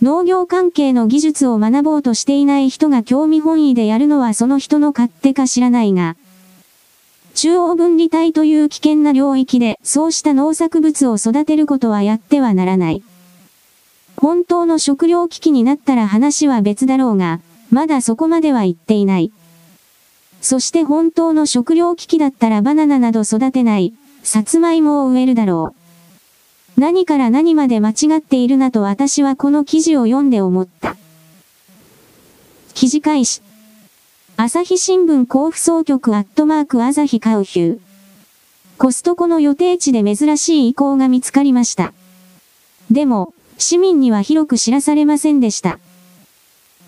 [0.02, 6.16] 農業関係の技術を学ぼうとしていない人が興味本位でやるのはその人の勝手か知らないが、
[7.36, 13.04] 中央分離帯という危険な領域でそうした農作物を育てることはやってはならない。
[14.18, 17.40] 本当の食糧危機になったら話は別だろうが、
[17.70, 19.32] まだそこまでは言っていない。
[20.42, 25.76] そして本当の食糧危機だったらバナナなど育てない、さつまいもを植えるだろ
[26.78, 26.80] う。
[26.82, 30.98] 何から何まで間違っているなと私はこの記事を読んで思った。
[32.74, 33.42] 記事開始。
[34.36, 37.80] 朝日新聞甲府総局アットマーク朝日カウヒュー。
[38.80, 41.94] コストコの予定地で珍しい意向が見つかりました。
[42.90, 45.78] でも、市民には広く知らされませんでした。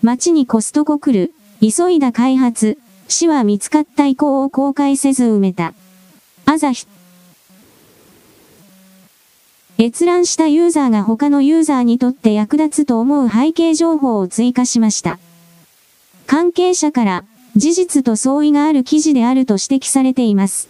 [0.02, 2.78] 街にコストコ来る、急いだ開発、
[3.14, 5.72] 市は見つかった意向を公開せず埋めた。
[6.44, 6.88] 朝日。
[9.78, 15.18] 閲覧したユーザーが他のユーザーにとって役立つと思う背景情報を追加しました。
[16.26, 17.24] 関係者から
[17.56, 20.68] 事実と相違がある記事であると指摘されています。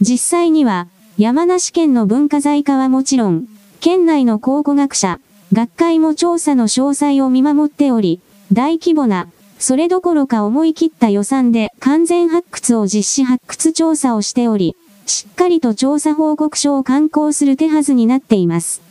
[0.00, 3.46] 実際には、山梨県の文化財課はもちろん、
[3.80, 5.20] 県内の考古学者、
[5.52, 8.20] 学会も調査の詳細を見守っており、
[8.52, 9.28] 大規模な、
[9.66, 18.82] それどころか思い切った予算で完全発掘を実施発掘調査をしており、しっかりと調査報告書を刊行する手はずになっています。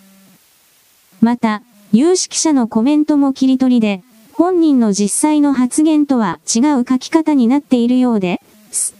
[1.21, 1.61] また、
[1.91, 4.01] 有識者のコメントも切り取りで、
[4.33, 8.95] 本人の実際の発言とは違う書き方になっているようで、す。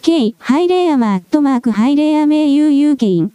[0.00, 3.34] K、ハイレイヤマアットマークハイレイヤ名優有ケイン。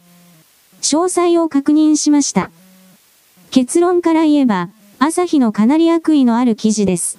[0.82, 2.50] 詳細を確認しました。
[3.52, 4.70] 結論から言えば、
[5.02, 7.18] 朝日のかなり悪意のある記事です。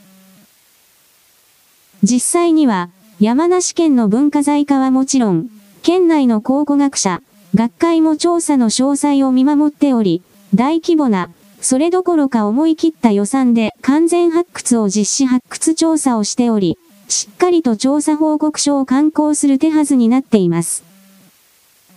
[2.03, 5.49] 実際には、山梨県の文化財課はもちろん、
[5.83, 7.23] 県内の考古学者、
[7.55, 10.23] 学会も調査の詳細を見守っており、
[10.55, 11.31] 大規模な、
[11.63, 16.79] それどころか思い切った予算で完全発掘を実施発掘調査をしており、
[17.09, 20.85] しっかりと調査報告書を刊行する手はずになっています。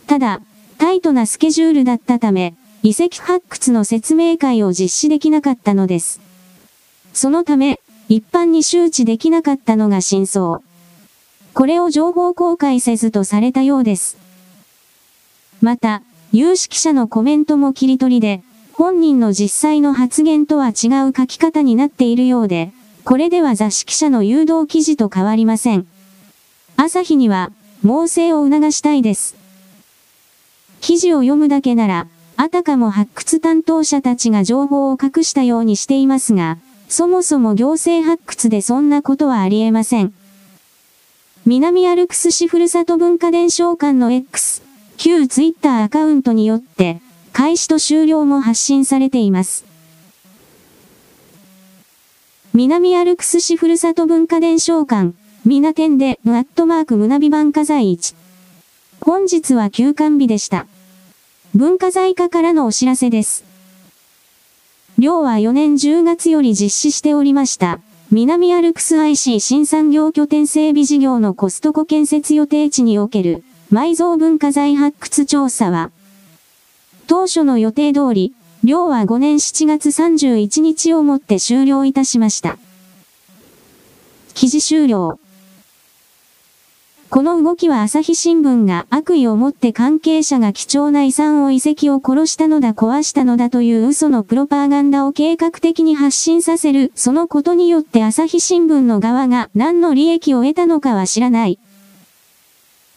[0.07, 0.41] ただ、
[0.77, 6.19] タイトなスケジュールだったため、遺跡発掘の説明会を実施できなかったのです。
[7.13, 7.79] そのため、
[8.09, 10.59] 一般に周知できなかったのが真相。
[11.53, 14.17] これを情報公開せずとされたようです。
[15.61, 16.01] また、
[16.33, 22.73] 有識者のコメントも切り取りで、本人の実際の発言とは違う書き方になっているようで、
[23.05, 25.87] これでは雑誌記者の誘導記事と変わりません。
[26.75, 29.37] 朝日には、猛省を促したいです。
[30.81, 36.57] 記事を読むだけなら、あたかも発掘担当者たちが情報を隠したようにしていますが、
[36.89, 40.13] そもそも行政発掘でそんなことはありえません。
[41.45, 44.61] 南アルクス市ふるさと文化伝承館の X、
[44.97, 47.01] 旧ツイッターアカウントによって、
[47.33, 49.65] 開始と終了も発信されています。
[52.53, 55.13] 南アルクス市ふるさと文化伝承館、
[55.43, 58.15] みな店で、アットマーク胸ビ文化財1。
[59.01, 60.67] 本日は休館日でした。
[61.55, 63.43] 文化財課からのお知らせです。
[64.97, 67.79] 寮は4年10月より実施しておりました。
[68.09, 75.91] 南アルクス IC 新産業拠点整備事業のコストコ建設予定地における埋蔵文化財発掘調査は、
[77.05, 78.33] 当初の予定通り、
[78.63, 82.57] 寮は5年7月31日をもって終了いたしました。
[84.33, 85.19] 記事終了。
[87.13, 101.59] この動きは朝日新聞が悪意を持って関係者が貴重な遺産を遺跡を殺したのだ壊したのだという嘘のプロパガンダを計画的に発信させる、そのことによって朝日新聞の側が何の利益を得たのかは知らない。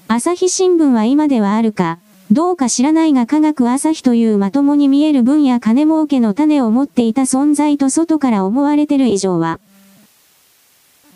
[0.08, 1.98] 朝日新聞は今ではあるか、
[2.30, 9.60] どうか知らないが科学朝日というまともに見える分野金儲けの種を持っていた存在と外から思われてる以上は、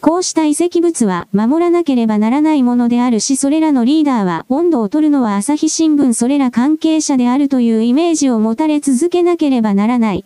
[0.00, 10.24] こうした遺跡物は守らなければならないものであるしそれらのリーダーは温度を取るのは朝日新聞それら関係者であるというイメージを持たれ続けなければならない。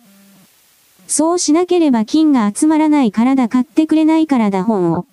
[1.07, 5.05] そうしなければ金が集まらないからだ買ってくれないからだ本を。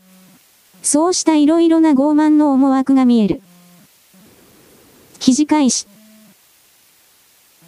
[0.82, 3.42] そうした色々な傲慢の思惑が見える。
[5.18, 5.86] 記事開始。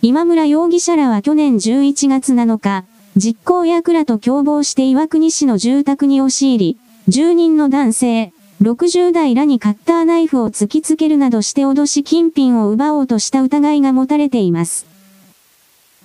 [0.01, 2.85] 今村容疑者らは去年11月7日、
[3.17, 8.33] 実行役らと共謀して岩国市の住宅に押し入り、住人の男性、
[8.63, 14.87] 60代らにカッターナイフを突きつけるなどして脅し金品を奪おうとした疑いが持たれています。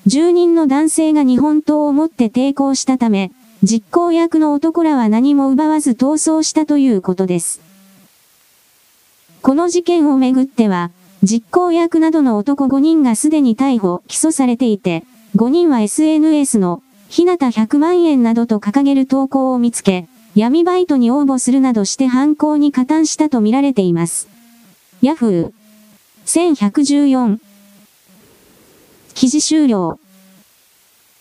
[0.06, 3.32] 住人の男性が日本刀を持って抵抗したため、
[3.64, 7.62] 実行役の男らは何も奪わず逃走したということです。
[9.42, 10.92] この事件をめぐっては、
[11.24, 15.06] 実行役などの男5人がすでに逮捕、起訴されていて、
[15.38, 24.28] 5人は SNS の、ひなた100万円などと掲げる投稿を見つけ、闇バイトに応募するなどして犯行に加担したとみられています。
[25.02, 25.54] ヤフー
[26.26, 27.40] 1114
[29.16, 30.00] 記事終了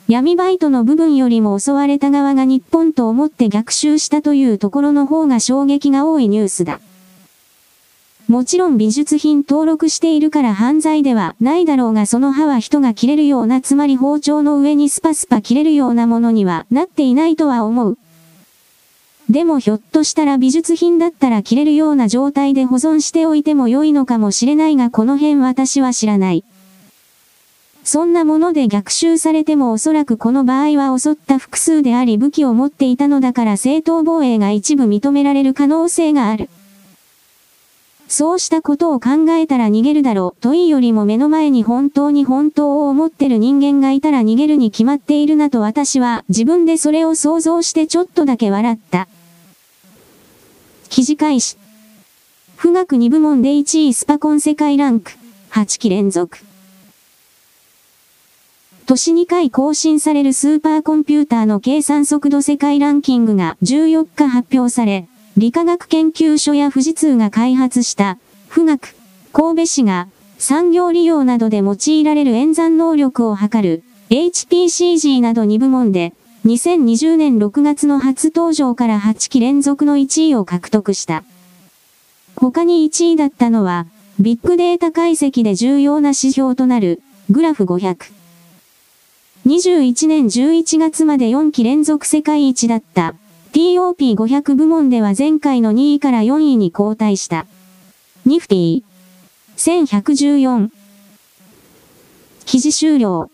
[0.09, 6.81] 闇バイトの部分よりも襲われた側が日本と思って逆襲したというところの方が衝撃が多いニュースだ。
[8.29, 17.99] もちろん美術品登録しているから犯罪ではないだろうがその刃は人が切れるようなつまり包丁の上にスパスパ切れるようなものにはなっていないとは思う。
[19.31, 26.45] でもひょっとしたら美術品だったら着れるような状態で保存しておいても良いのかもしれないがこの辺私は知らない。
[27.85, 36.49] そんなもので逆襲されてもおそらくこの場合は襲った複数であり武器を持っていたのだから正当防衛が一部認められる可能性がある。
[38.09, 49.09] そうしたことを考えたら逃げるだろうといいよりも目の前に本当に本当を思ってる人間がいたら逃げるに決まっているなと私は自分でそれを想像してちょっとだけ笑った。
[50.89, 51.57] 記事開始。
[52.61, 55.13] 富岳2部門で1位スパコン世界ランク。
[55.51, 56.39] 8期連続。
[58.87, 68.19] 年2回更新されるスーパーコンピューターの計算速度世界ランキングが14日発表され、理化学研究所や富士通が開発した、
[68.53, 68.95] 富岳、
[69.33, 70.09] 神戸市が、
[70.39, 76.15] 産業利用などで用いられる演算能力を測る、HPCG など2部門で、
[76.47, 81.25] 2020年6月の初登場から8期連続の1位を獲得した。
[82.37, 83.87] 他に1位だったのは、
[84.21, 88.13] ビッグデータ解析で重要な指標となる、グラフ500。
[89.47, 93.15] 21年11月まで4期連続世界一だった、
[93.53, 97.47] TOP500 部門では前回の2位から4位に後退した。
[98.25, 98.83] ニフティ。
[99.57, 100.71] 1114。
[102.45, 103.31] 記事終了。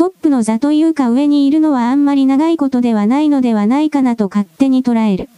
[0.00, 5.28] トップの座というか上にいるのはあんまり長いことではないのではないかなと勝手に捉える。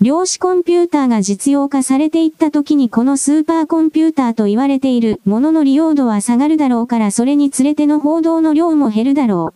[0.00, 9.54] 量子コンピューターが実用化されていった時にこのスーパーコンピューターと言われているものの利用度は下がるだろうからそれにつれての報道の量も減るだろ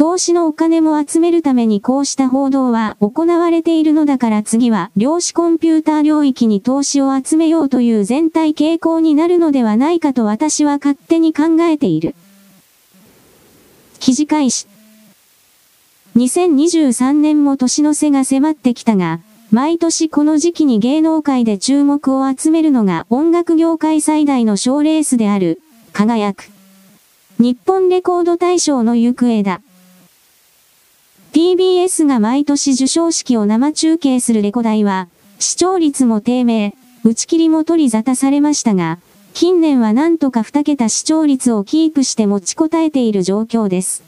[0.00, 12.14] 投資のお金も集めるためにこうした報道は行われているのだから次は量子コンピューター領域に投資を集めようという全体傾向になるのではないかと私は勝手に考えている。
[13.98, 14.68] 記事開始。
[16.16, 19.20] 2023年も年の瀬が迫ってきたが、
[19.50, 25.60] 毎年この時期に芸能界で注目を集めるのが音楽業界最大の賞レースである、
[25.92, 26.48] 輝く。
[27.38, 29.60] 日本レコード大賞の行方だ。
[31.32, 35.08] TBS が毎年受賞式を生中継するレコ大は、
[35.38, 36.74] 視聴率も低迷、
[37.04, 38.98] 打ち切りも取り沙汰されましたが、
[39.32, 44.02] 近年はなんとか2桁視聴率をキープして持ちこたえている状況です。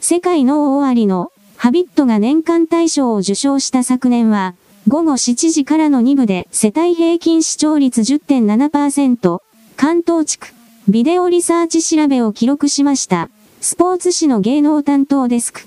[0.00, 4.54] 世界の終わりのハビットが年間大賞を受賞した昨年は、
[4.88, 9.42] 午後7時からの2部で世帯平均視聴率10.7%、
[9.76, 10.48] 関東地区、
[10.88, 13.28] ビデオリサーチ調べを記録しました。
[13.64, 15.62] スポーツ紙の芸能担当デスク。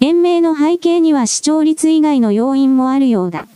[0.00, 3.48] 延命の背景には視聴率以外の要因もあるようだ。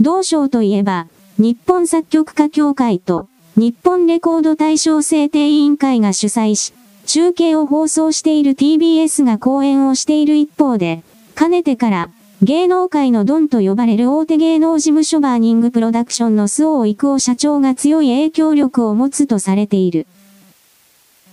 [0.00, 1.06] 同賞といえば、
[1.38, 6.72] 日本作曲家協会と日本レコード大賞制定委員会が主催し、
[7.06, 11.04] 中継を放送している TBS が講演をしている一方で、
[11.36, 12.10] かねてから
[12.42, 20.08] 芸能界のドンと呼ばれる大手芸能事務所バーニングプロダクションの周防育夫社長が強い影響力を持つとされている。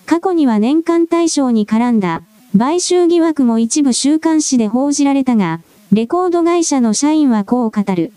[0.05, 2.23] 過去には年間大賞に絡んだ、
[2.57, 8.11] 買収疑惑も一部週刊誌で報じられたが、レコード会社の社員はこう語る。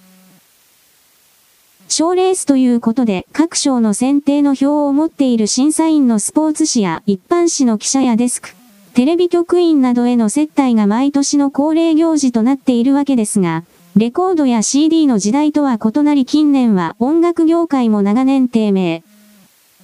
[1.89, 8.51] 賞レースということで各賞の選定の票を持っている審査員のスポーツ紙や一般紙の記者やデスク、
[8.95, 13.63] テレビ局員などへの接待が毎年の恒例行事となっているわけですが、
[13.95, 19.05] レコードや CD の時代とは異なり近年は音楽業界も長年低迷。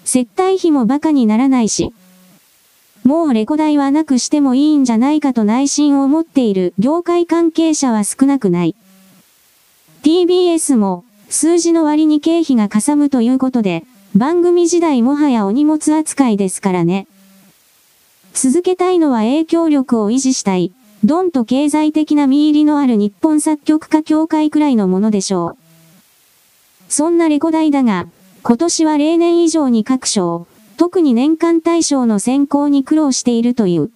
[0.05, 1.93] 接待費も馬鹿にならないし、
[3.05, 8.77] もうレコ代はなくしてもいいんじゃないかと内心を持っている業界関係者は少なくない。
[10.03, 13.85] TBS も数字の割に経費がかさむということで、
[14.15, 17.07] 番組時代もはやお荷物扱いですからね。
[18.35, 20.73] 続けたいのは影響力を維持したい、
[21.05, 25.57] ドンと経済的な見入りのある日本作曲家協会くらいのものでしょう。
[26.89, 28.07] そんなレコ代だが、
[28.45, 33.91] 今年は例年以上に各賞、特に年間大賞の選考に苦労しているという。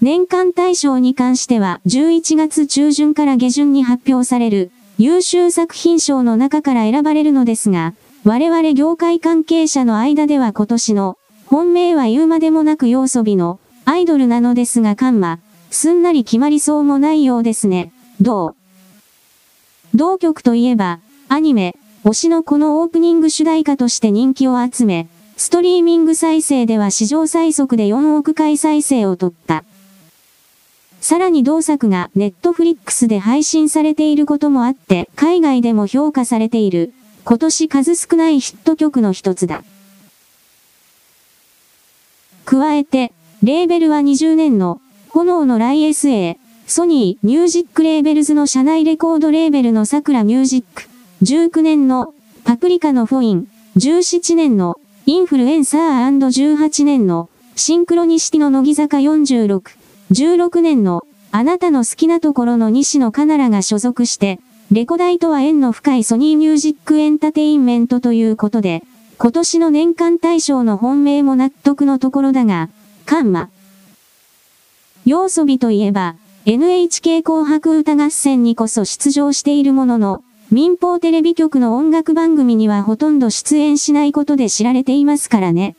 [0.00, 7.94] 年間大賞に関しては11月中旬から下旬に発表される優秀作品賞の中から選ばれるのですが、
[8.24, 15.38] 我々業界関係者の間では今年の本命は言うまでもなく要素美のアイドルなのですがカンマ、
[15.70, 17.92] すんなり決まりそうもないようですね。
[18.20, 18.54] どう？
[19.94, 20.98] 同曲といえば、
[21.28, 29.64] アニメ、推しのこのオープニング主題歌として人気を集め、ストリーミング再生では史上最速で4億回再生を突破。
[31.02, 36.94] さらに同作がネットフリックスで配信されていることもあって、海外でも評価されている、
[37.24, 39.62] 今年数少ないヒット曲の一つだ。
[42.46, 44.80] 加えて、レーベルは20年の、
[45.10, 46.36] 炎の LiSA、
[46.66, 50.89] ソニーミュージックレーベルズの社内レコードレーベルの桜ミュージック、
[51.22, 52.14] 19年の
[52.44, 59.60] パプリカのフォイン、17年のインフルエンサー&18年のシンクロニシティの乃木坂46、
[60.12, 64.40] 16年のあなたの好きなところの西野カナらが所属して、
[64.70, 68.82] レコ大とは縁の深いソニーミュージックエンタテインメントということで、
[69.18, 72.70] 今年の年間大賞の本命も納得のところだが、
[73.04, 73.50] カンマ。
[75.04, 76.16] 要素美といえば、
[76.46, 85.76] NHK 紅白歌合戦にこそ出場しているものの、民放テレビ局の音楽番組にはほとんど出演しないことで知られていますからね。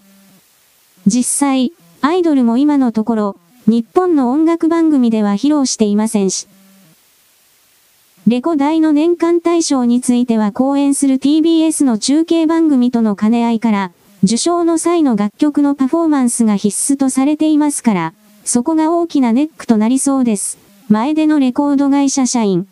[1.06, 3.36] 実際、アイドルも今のところ、
[3.68, 6.48] 日本の音楽番組では披露していませんし。
[8.28, 13.92] レコ大の年間大賞については講演する TBS の中継番組との兼ね合いから、
[14.24, 18.14] 受賞の際の楽曲のパフォーマンスが必須とされていますから、
[18.46, 20.58] そこが大きなネックとなりそうです。
[20.88, 22.68] 前でのレコード会社社員。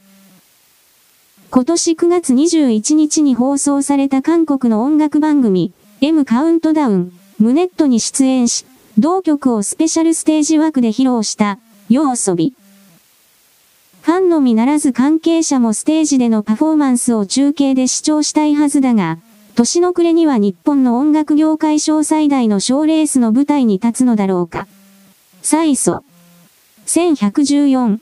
[1.52, 8.68] 今年9月21日に放送された韓国の音楽番組、M カウントダウン、ムネットに出演し、
[9.00, 11.58] 同曲をスペシャルステージ枠で披露した、
[11.90, 12.54] 夜遊び。
[14.04, 19.18] ファンのみならず関係者もステージでのパフォーマンスを中継で視聴したいはずだが、
[19.56, 24.68] 年の暮れには日本の音楽業界賞最大の賞レースの舞台に立つのだろうか。
[25.42, 26.04] 最素。
[26.86, 27.98] 1114。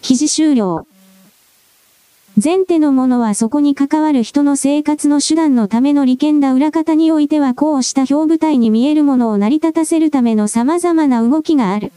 [0.00, 0.86] 記事終了。
[2.42, 11.92] 前提のものはそこに関わる人の生活の手段のための利権だ裏方においてはこうした表舞台に見えるものを成り立たせるための様々な動きがある。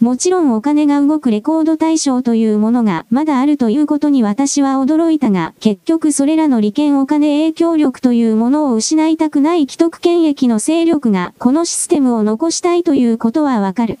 [0.00, 13.98] もちろんお金が動くレコード対象というものがまだあるということに私は驚いたが、結局それらの利権お金影響力というものを失いたくない既得権益の勢力がこのシステムを残したいということはわかる。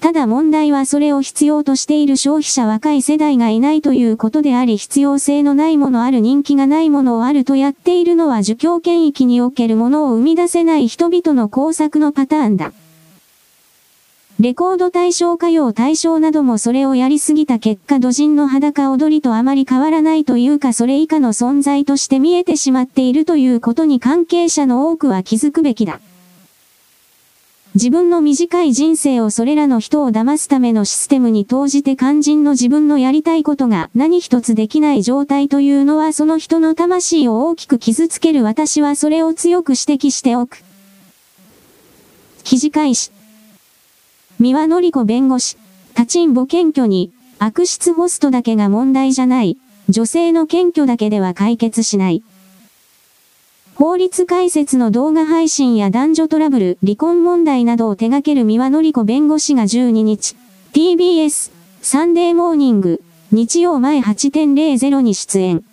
[0.00, 12.72] ただ問題はそれを必要としている消費者若い世代がいないということであり必要性のないものある人気がないものをあるとやっているのは儒教権益におけるものを生み出せない人々の工作のパターンだ。
[14.40, 26.00] レコード対象歌謡対象などもそれをやりすぎた結果土人の裸踊りとあまり変わらないというかそれ以下の存在として見えてしまっているということに関係者の多くは気づくべきだ。
[27.74, 40.64] 自分の短い人生をそれらの人を騙すためのシステムに投じて肝心の自分のやりたいことが何一つできない状態というのはその人の魂を大きく傷つける私はそれを強く指摘しておく。
[42.42, 43.12] 記事開始。
[44.40, 45.56] 三輪のり子弁護士、
[45.96, 49.58] 立ちんぼ検挙に、悪質ホストだけが問題じゃない、
[49.88, 52.24] 女性の検挙だけでは解決しない。
[53.80, 60.36] 法律解説の動画配信や男女トラブル、離婚問題などを手掛ける三輪のり子弁護士が12日、
[60.74, 61.50] TBS、
[61.80, 63.00] サンデーモーニング、
[63.32, 65.64] 日曜前8.00に出演。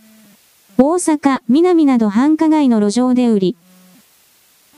[0.77, 3.57] 大阪、南など繁華街の路上で売り。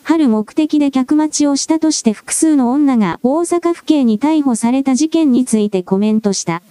[0.01, 6.63] 春目的で客待ちをしたとして複数の女が大阪府警に逮捕された事件についてコメントした。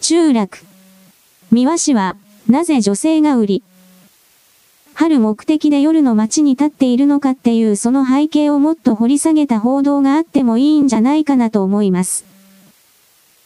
[0.00, 0.56] 中落。
[1.50, 2.16] 三輪氏は、
[2.48, 3.62] なぜ女性が売り、
[4.94, 12.24] 春目的で夜の街に立っているのかっていうその背景をもっと掘り下げた報道があってもいいんじゃないかなと思います。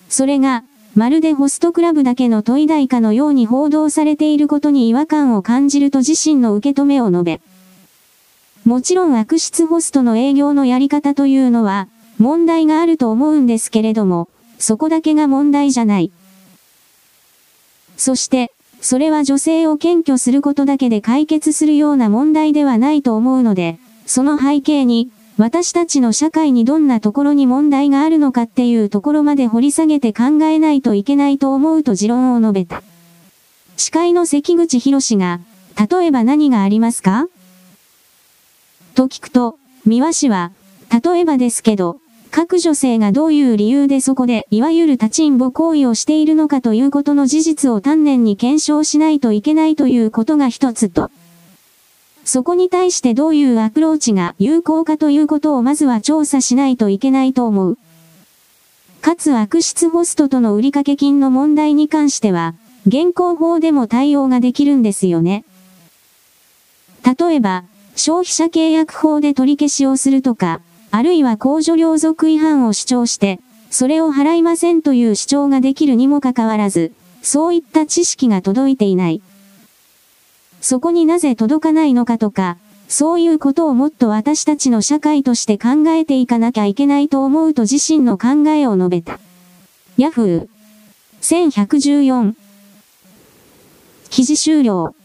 [0.08, 7.40] それが、まるでホストクラブだけの問い代かのように報道されていることに違和感を感じると自身の受け止めを述べ。
[8.64, 11.88] もちろん悪質ホストの営業のやり方というのは、
[12.18, 14.28] 問題があると思うんですけれども、
[14.58, 16.10] そこだけが問題じゃない。
[17.96, 32.82] そして、それは女性を検挙することだけで解決するような問題ではないと思うので、その背景に、私たちの社会にどんなところに問題があるのかっていうところまで掘り下げて考えないといけないと思うと持論を述べた。
[33.76, 35.40] 司会の関口博士が、
[35.90, 37.28] 例えば何がありますか？
[38.94, 40.52] と聞くと、三輪氏は、
[41.04, 42.00] 例えばですけど、
[42.30, 51.10] 各女性がどういう理由でそこで、いわゆる立ちんぼ行為をしているのかということの事実を丹念に検証しないといけないということが一つと。
[52.24, 57.78] そこに対してどういうアプローチが有効かということをまずは調査しないといけないと思う。
[59.00, 62.54] かつ悪質ホストとの売掛金の問題に関しては、
[62.86, 65.44] 現行法でも対応ができるんですよね。
[67.04, 67.62] 例えば、
[67.94, 70.60] 消費者契約法で取り消しをするとか、
[70.90, 79.20] あるいは公序良俗違反を主張して、それを払いませんという主張ができるにもかかわらず、そういった知識が届いていない。
[80.60, 82.56] そこになぜ届かないのかとか、
[82.88, 89.18] そういうことをもっと私たちの社会として考えていかなきゃいけないと思うと自身の考えを述べた。
[89.96, 90.48] ヤフー
[91.20, 92.34] 1114
[94.08, 94.95] 記事終了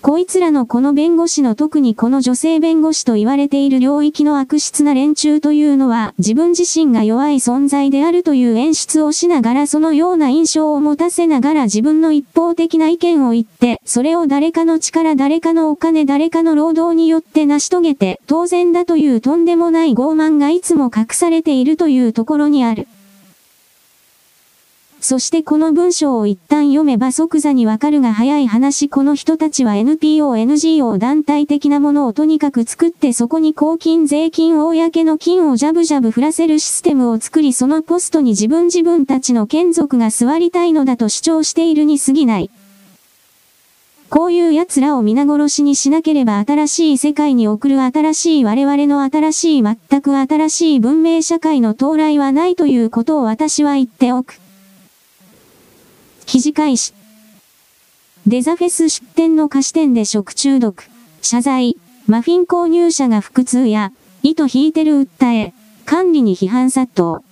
[0.00, 22.86] こいつらのこの弁護士の特にこの女性弁護士と言われている領域の悪質な連中というのは自分自身が弱い存在であるという演出をしながらそのような印象を持たせながら自分の一方的な意見を言って、それを誰かの力誰かのお金誰かの労働によって成し遂げて当然だというとんでもない傲慢がいつも隠されているというところにある。
[25.00, 42.50] そしてこの文章を一旦読めば即座にわかるが早い話この人たちは NPO、NGO 団体的なものをとにかく作ってそこに公金、税金、公の金をジャブジャブ振らせるシステムを作りそのポストに自分自分たちの眷属が座りたいのだと主張しているに過ぎない。
[44.10, 54.40] こういう奴らを皆殺しにしなければ新しい世界に送る新しい我々の新しい全く新しい文明社会の到来はないということを私は言っておく。
[56.28, 56.92] 肘返し。
[58.26, 60.84] デザフェス出店の菓子店で食中毒、
[61.22, 65.54] 謝罪、マフィン購入者が腹痛や、糸引いてる訴え、
[65.86, 67.22] 管理に批判殺到。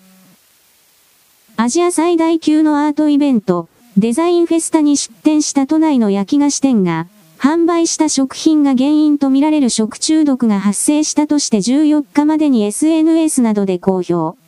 [1.58, 3.68] アジア最大級のアートイベント、
[3.98, 14.38] デザインフェスタに出店した都内の焼き菓子店が、販売した食品が原因とみられる食中毒が発生したとして14日までに SNS などで公表。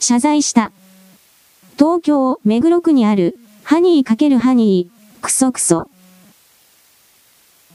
[0.00, 0.72] 謝罪した。
[1.78, 3.38] 東京、目黒区にある
[3.68, 5.90] ハニー×ハニー、クソクソ。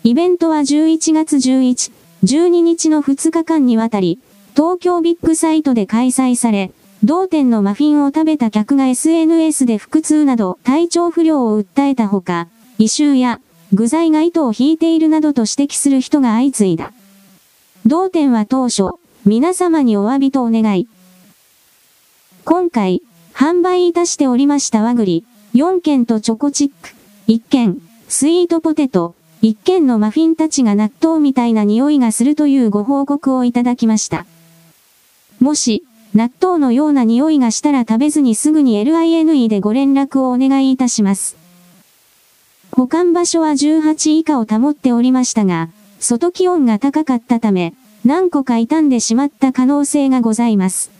[0.06, 1.92] イベントは11月11、
[2.24, 4.18] 12日の2日間にわたり、
[4.56, 6.72] 東京ビッグサイトで開催され、
[7.04, 13.42] 同店のマフィンを食べた客が SNS で腹痛など体調不良を訴えたほか、異臭や
[13.74, 16.94] 具材が糸を引いているなどと指摘する人が相次いだ。
[17.86, 18.92] 同店は当初、
[19.26, 20.88] 皆様にお詫びとお願い。
[22.46, 23.02] 今回、
[23.34, 26.89] 販売いたしておりました和栗、4件とチョコチック、
[27.28, 34.26] 1件、スイートポテト、1件のマフィンたちが納豆みたいな匂いがするというご報告をいただきました。
[35.41, 35.84] もし、
[36.14, 41.36] 納豆のような匂いがしたら食べずにすぐに LINE でご連絡をお願いいたします。
[42.72, 47.74] 保管場所は18以下を保っておりましたが、外気温が高かったため、
[48.06, 50.91] 何個か傷んでしまった可能性がございます。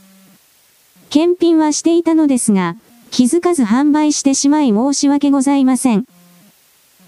[1.10, 2.76] 検品はしていたのですが、
[3.12, 6.06] 気づかず販売してしまい申し訳ございません。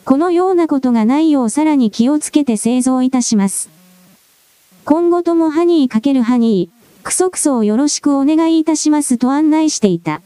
[0.03, 3.69] このようなことがないようさらに気をつけて製造いたします。
[4.83, 10.21] 今後ともハニー×ハニー、クソクソをよろしくお願いいたしますと案内していた。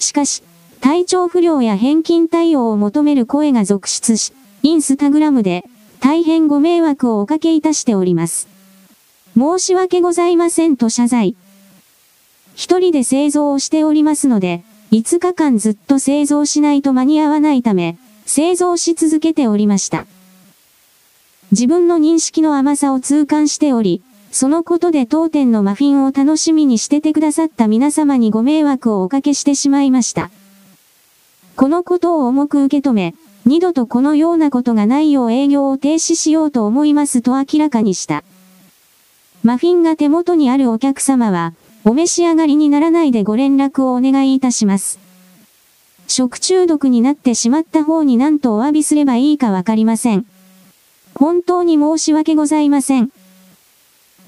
[0.00, 0.42] しかし、
[0.80, 4.32] 体調不良や返金対応を求める声が続出し、
[4.64, 5.64] インスタグラムで
[6.00, 8.48] 大変ご迷惑をおかけいたしております。
[9.36, 11.36] 申し訳ございませんと謝罪。
[12.62, 20.06] 一人で製造をしておりますので、5日間ずっと製造しないと間に合わないため、製造し続けておりました。
[21.50, 24.00] 自分の認識の甘さを痛感しており、
[24.30, 30.30] そのことで当店のマフィンを楽しみにしててくださった皆様にご迷惑をおかけしてしまいました。
[31.56, 38.22] このことを重く受け止め、二度とこのようなことがないよう営業を停止しようと思いますと明らかにした。
[39.42, 41.54] マフィンが手元にあるお客様は、
[41.84, 45.00] お召し上がりにならないでご連絡をお願いいたします。
[46.06, 50.26] 食中毒になってしまった方に何とお詫びすればいいかわかりません。
[51.14, 53.10] 本当に申し訳ございません。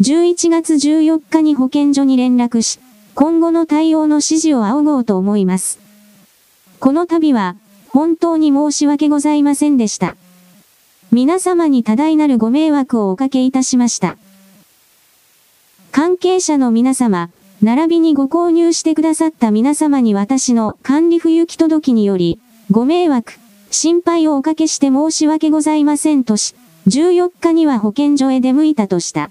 [0.01, 2.81] 11月14日に保健所に連絡し、
[3.15, 5.79] 今後の対応の指示を仰ごうと思います。
[6.81, 7.57] この度は、
[7.89, 10.17] 本当に申し訳ございませんでした。
[11.13, 14.17] 皆様に多大なるご迷惑をおかけいたしました。
[15.93, 17.31] 関係者の皆様、
[17.65, 22.39] 並びにご購入してくださった皆様に私の管理不行き届きにより、
[22.71, 23.33] ご迷惑、
[23.71, 26.55] 心配をおかけして申し訳ございませんとし、
[26.89, 29.31] 14日には保健所へ出向いたとした。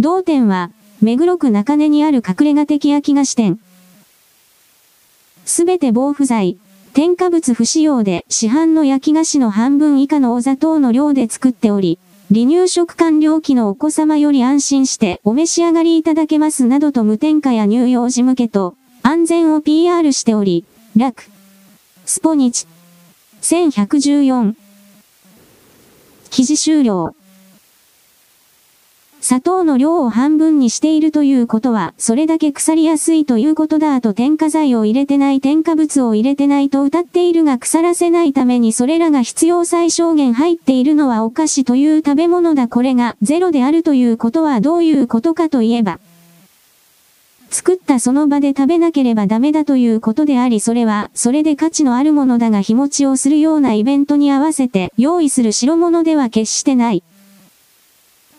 [0.00, 3.60] 同店は、目黒区中根にある隠れ家的焼き菓子店。
[5.44, 6.58] すべて防腐剤、
[6.94, 12.00] 添加物不使用で市販の焼き菓子の半分以下のお砂糖の量で作っており、
[12.32, 20.64] 離乳食完了期のお子様より安心してお召し上がりいただけますなどと無添加や乳幼児向けと安全を PR しており、
[20.96, 21.24] 楽。
[22.06, 22.68] スポニチ。
[23.42, 24.54] 1114。
[26.30, 27.16] 記事終了。
[29.20, 46.00] 砂糖の量を半分にしているということは、それだけ腐りやすいということだあと添加剤を入れてない添加物を入れてないと歌っているが腐らせないためにそれらが必要最小限入っているのはお菓子という食べ物だこれがゼロであるということはどういうことかといえば、
[47.50, 57.02] 作ったその場で食べなければダメだということでありそれは、それで価値のあるものだが日持ちをするようなイベントに合わせて用意する代物では決してない。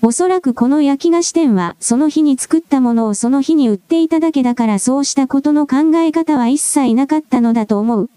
[0.03, 8.09] おそらくこの焼き菓子店は、その日に作ったものをその日に売っていただけだからそうしたことの考え方は一切なかったのだと思う。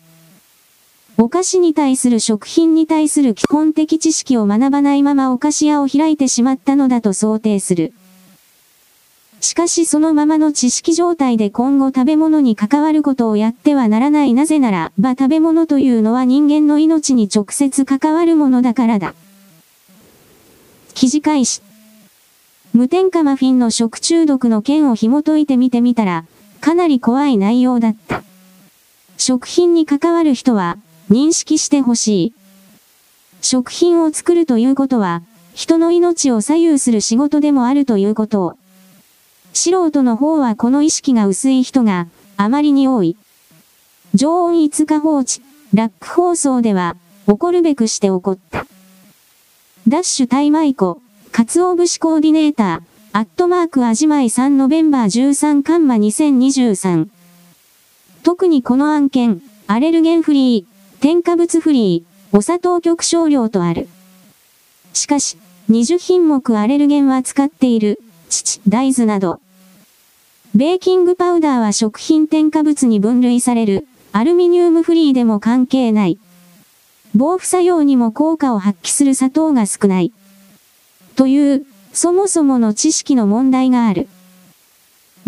[1.18, 7.92] お菓子に対する食品に対する基本的知識を学ばないままお菓子屋を開いてしまったのだと想定する。
[9.42, 19.14] しかしそのままの知識状態で今後食べ物に関わることをやってはならないなぜならば食べ物というのは人間の命に直接関わるものだからだ。
[20.94, 21.73] 記事開始。
[22.74, 26.26] 無添加マフィンの食中毒の件を紐解いてみてみたら、
[26.60, 28.24] かなり怖い内容だった。
[29.16, 32.34] 食品に関わる人は、認識してほしい。
[33.42, 35.22] 食品を作るということは、
[35.54, 38.54] 人の命を左右する仕事でもあるということを。
[39.52, 43.16] 素人の方はこの意識が薄い人があまりに多い。
[44.14, 46.96] 常温5日放置、ラック放送では、
[47.28, 48.66] 怒るべくして怒った。
[49.86, 51.00] ダッシュタイマイコ、
[51.36, 57.08] カツオ節コーディネーター、アットマークアジマイ3ノベンバー13カンマ2023。
[58.22, 63.88] 特にこの案件、アレルゲンフリー、添加物フリー、お砂糖極少量とある。
[64.92, 65.36] しかし、
[65.70, 69.40] 20品目アレルゲンは使っている、乳、大豆など。
[70.54, 76.16] ベーキングパウダーは食品添加物に分類される、アルミニウムフリーでも関係ない。
[77.12, 80.12] 防腐作用にも効果を発揮する砂糖が少ない。
[81.16, 84.08] という、そもそもの知識の問題がある。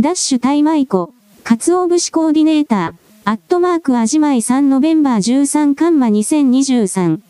[0.01, 1.12] ダッシュタイマイコ、
[1.45, 7.20] カツオ節コーディネーター、アットマークアジマイ3ノベンバー13カンマ2023。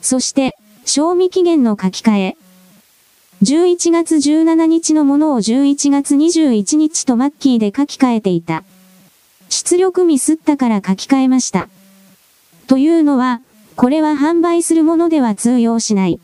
[0.00, 2.36] そして、賞味期限の書き換え。
[3.42, 8.62] 11月17日のものを11月21日とマッキーで書き換えていた。
[9.48, 11.68] 出力ミスったから書き換えました。
[12.68, 13.40] というのは、
[13.74, 16.20] これは販売するものでは通用しない。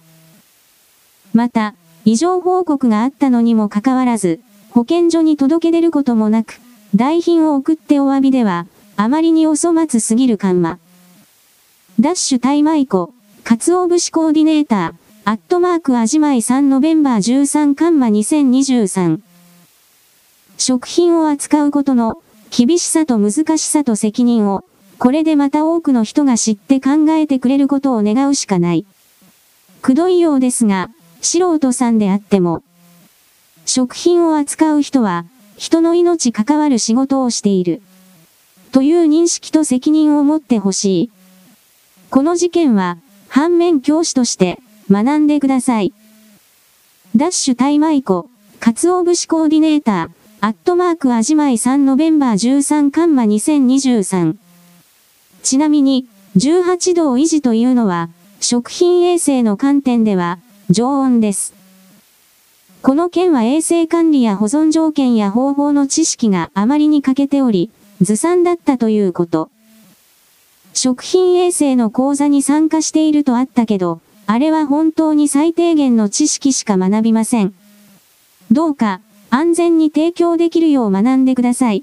[1.39, 6.61] また、異常報告があったのにもかかわらず、保健所に届け出ることもなく、
[6.97, 8.67] 代品を送ってお詫びでは、
[8.97, 10.79] あまりにお粗末すぎる緩和。
[12.01, 13.15] ダッシュタイマイコ、
[13.45, 19.21] カツオ節コーディネーター、アットマークアジマイ3ノベンバー13カンマ2023。
[20.57, 22.21] 食品を扱うことの
[22.51, 24.65] 厳しさと難しさと責任を、
[24.99, 28.85] これでまた多くの人が知って考えてくれることを願うしかない。
[29.83, 32.63] くどいようですが、素人さんであっても、
[33.67, 37.83] 食品を扱う人は、人の命関わる仕事をしている。
[38.73, 41.11] という認識と責任を持ってほしい。
[42.11, 42.99] この事件は、
[43.29, 44.61] 反面教師として、
[44.91, 45.93] 学んでください。
[47.17, 50.11] ダッシュタイマイコ、カツオ節コーディネーター、
[50.41, 54.37] アットマークアジマイ3ノベンバー13カンマ2023。
[55.43, 56.07] ちなみに、
[56.37, 58.09] 18度を維持というのは、
[58.41, 60.39] 食品衛生の観点では、
[60.71, 61.55] 常温です。
[62.83, 67.71] この件は衛生管理や保存条件や方法の知識があまりに欠けており、
[68.03, 69.51] ずさんだったということ。
[70.75, 77.55] 食品衛生の講座に参加しているとあったけど、あれは本当に最低限の知識しか学びません。
[78.51, 79.01] どうか、
[79.31, 81.83] 安全に提供できるよう学んでください。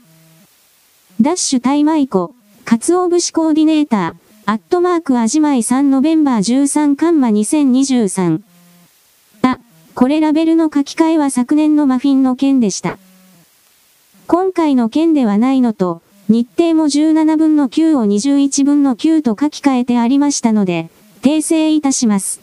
[1.19, 8.44] ダッシュタイマイコ、カツオ節コーディネーター、アットマークアジマイ3ノベンバー13カンマ2023。
[9.95, 12.97] これラベルの書き換えは昨年のマフィンの件でした。
[14.27, 20.89] 今回の件ではないのと、日程も17分の9を21分の9と書き換えてありましたので、
[21.21, 22.41] 訂正いたします。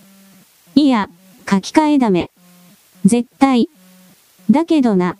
[0.74, 1.10] いや、
[1.48, 2.30] 書き換えダメ。
[3.04, 3.68] 絶対。
[4.50, 5.18] だけどな。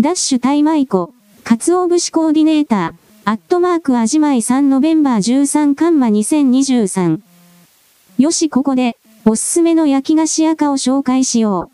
[0.00, 7.20] ダッシュタイマイコ、カツオ節コーディネーター、アットマークアジマイ3ノベンバー13カンマ2023。
[8.18, 8.96] よしここで、
[9.26, 11.70] おすすめの焼き菓子赤を紹介しよ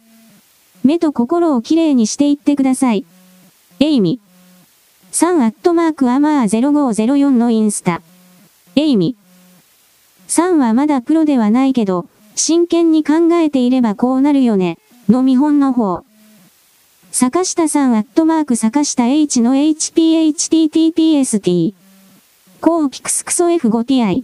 [0.84, 0.86] う。
[0.86, 3.04] 目と心をきれいにしていってください。
[3.80, 4.20] エイミ。
[5.10, 8.02] 3アットマークアマー0504のインスタ。
[8.76, 9.16] エイミ。
[10.28, 12.06] 3はまだプロではないけど、
[12.36, 16.04] 真剣に考えていればこうなるよね、の見本の方。
[17.10, 21.74] 坂下さんアットマーク坂下 H の HPHTTPST。
[22.60, 24.22] コーピクスクソ F5TI。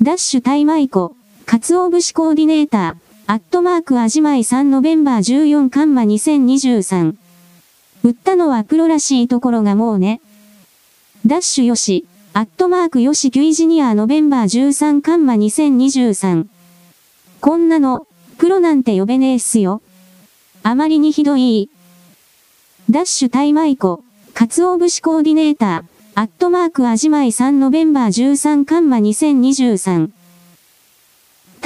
[0.00, 1.16] ダッシュタイマイコ、
[1.46, 7.14] カツオ節コーディネーター、アットマークアジマイ3ノベンバー14カンマ2023。
[8.02, 10.20] 売ったのはプロらしいところがもうね。
[11.24, 12.04] ダッシュよし。
[12.32, 16.48] アットマークよしキュイジニアノベンバー13カンマ2023。
[17.40, 18.08] こんなの、
[18.38, 19.82] プロなんて呼べねえっすよ。
[20.64, 21.70] あまりにひどい。
[22.90, 24.02] ダッシュタイマイコ、
[24.34, 30.15] カツオ節コーディネーター、アットマークアジマイ3ノベンバー13カンマ2023。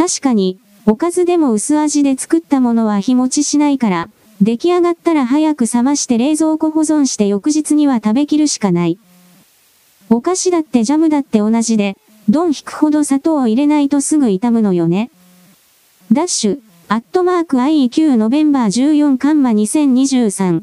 [0.01, 4.09] 確かに、おかずでも薄味で作ったものは日持ちしないから、
[4.41, 8.99] 出来上がったら早く冷まして冷蔵庫保存して翌日には食べきるしかない。
[10.09, 11.99] お菓子だってジャムだって同じで、
[12.31, 15.11] ドン引くほど砂糖を入れないとすぐ傷むのよね。
[16.11, 20.63] ダッシュ、アットマーク IEQ ノベンバー14カンマ2023。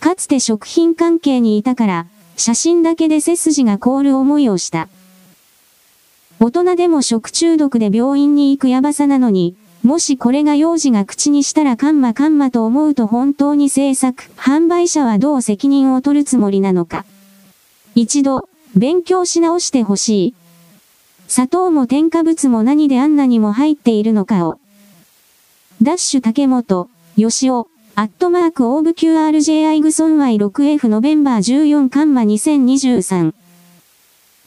[0.00, 4.88] かつて食品関係にいたから、写真だけで背筋が凍る思いをした。
[6.38, 17.04] 大人でも食中毒で病院に行くやばさなのに、もしこれが幼児が口にしたらカンマカンマと思うと本当に制作、販売者はどう責任を取るつもりなのか。
[17.94, 20.34] 一度、勉強し直してほしい。
[21.28, 24.58] 砂糖も添加物も何であんなにも入っているのかを。
[25.80, 33.32] ダッシュ竹本、吉尾、アットマークオーブ QRJI グソン Y6F ノベンバー14カンマ2023。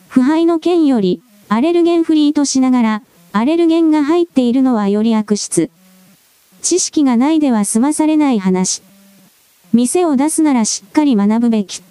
[0.07, 3.01] 腐敗の件より、アレルゲンフリーとしながら、
[3.31, 5.71] アレルゲンが入っているのはより悪質。
[6.61, 8.84] 知識がないでは済まされない話。
[9.73, 11.81] 店を出すならしっかり学ぶべき。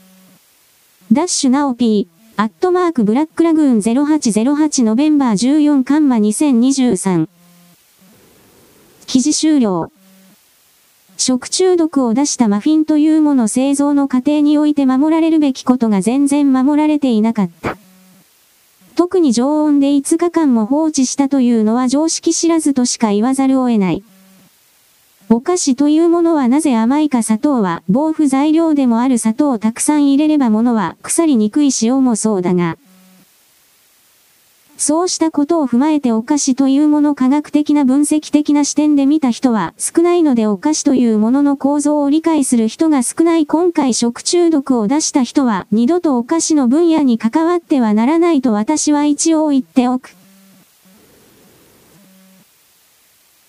[1.10, 7.28] ダッシュナオピー、アットマークブラックラグーン0808ノベンバー14カンマ2023。
[9.06, 9.90] 記事終了。
[11.16, 17.76] 食中毒を出したマフィンというもの製造の過程において守られるべきことが全然守られていなかった。
[18.98, 24.02] 特に常温で5日間も放置したというのは常識知らずとしか言わざるを得ない。
[25.28, 32.76] お菓子というものはなぜ甘いか砂糖は防腐材料でもある砂糖をたくさん入れればものは腐りにくい塩もそうだが。
[34.78, 50.14] そうしたことを踏まえてお菓子というもの科学的な分析的な視点で見た人は少ないのでお菓子というものの構造を理解する人が少ない今回食中毒を出した人は二度とお菓子の分野に関わってはならないと私は一応言っておく。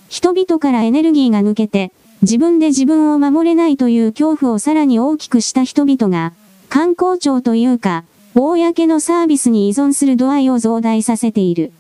[0.10, 1.92] 人々からエネルギーが抜けて、
[2.24, 6.34] 自分で自分を守れないという恐怖をさらに大きくした人々が、
[6.68, 8.04] 観光庁というか、
[8.40, 11.74] 公のサービスに依存する度合いを増大させている。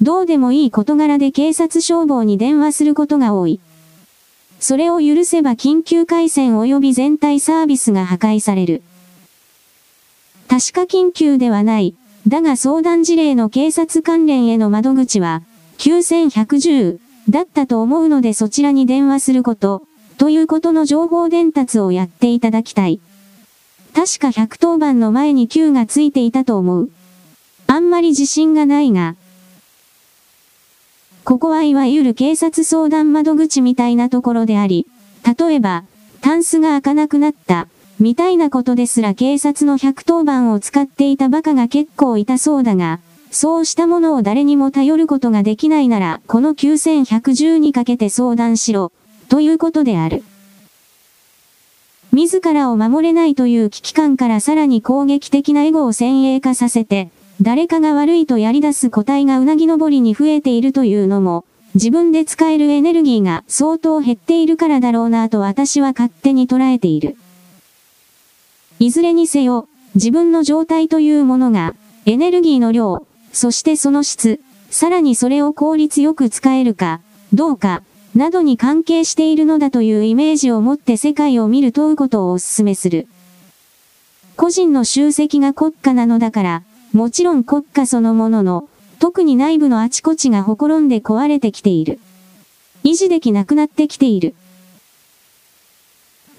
[0.00, 3.58] どうでもいい事柄で警察消防に電話することが多い。
[4.60, 8.82] それを許せば緊急回線及び全体サービスが破壊される。
[10.46, 11.96] 確か緊急ではない。
[12.28, 15.42] だが相談事例の警察関連への窓口は、
[15.78, 16.98] 9110、
[17.28, 19.82] だったと思うのでそちらに電話すること、
[20.16, 23.00] ということの情報伝達をやっていただきたい。
[23.96, 26.90] 確か110番の前に9がついていたと思う。
[27.66, 29.16] あんまり自信がないが。
[31.24, 34.86] ここはいわゆる警察相談窓口みたいなところであり、
[35.38, 35.84] 例えば、
[36.20, 37.68] タンスが開かなくなった、
[37.98, 43.00] みたいなことですら警察の110番を使っていた馬鹿が結構いたそうだが、
[43.30, 48.92] そうしたものを誰にも頼ることができないなら、この9110にかけて相談しろ、
[49.30, 50.22] ということである。
[52.16, 57.10] 自らを守れないという危機感からさらに攻撃的なエゴを先鋭化させて、
[57.42, 61.44] 誰かが悪いとやり出す個体がうなぎ登りに増えているというのも、
[61.74, 67.18] 自分で使えるエネルギーが相当減っているからだろうなと私は勝手に捉えている。
[68.78, 71.74] いずれにせよ、自分の状態というものが、
[72.06, 74.40] エネルギーの量、そしてその質、
[74.70, 77.02] さらにそれを効率よく使えるか、
[77.34, 77.82] どうか、
[78.16, 83.08] などに関係しているのだというイメージを持って世界を見る問うことをお勧めする。
[84.36, 86.62] 個人の集積が国家なのだから、
[86.94, 88.68] もちろん国家そのものの、
[89.00, 91.98] 特に内部のあちこちがほころんで壊れてきている。
[92.84, 94.34] 維持できなくなってきている。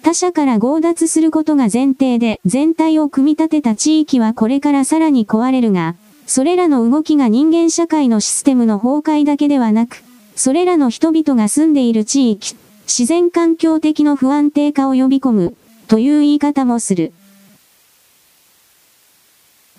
[0.02, 5.94] 他者から強奪することが前提で全体を組み立てた地域はこれからさらに壊れるが、
[6.26, 10.07] それらの動きが人間社会のシステムの崩壊だけではなく、
[10.38, 12.56] それらの人々が住んでいる地域、
[12.86, 15.56] 自然環境的の不安定化を呼び込む、
[15.88, 17.12] という言い方もする。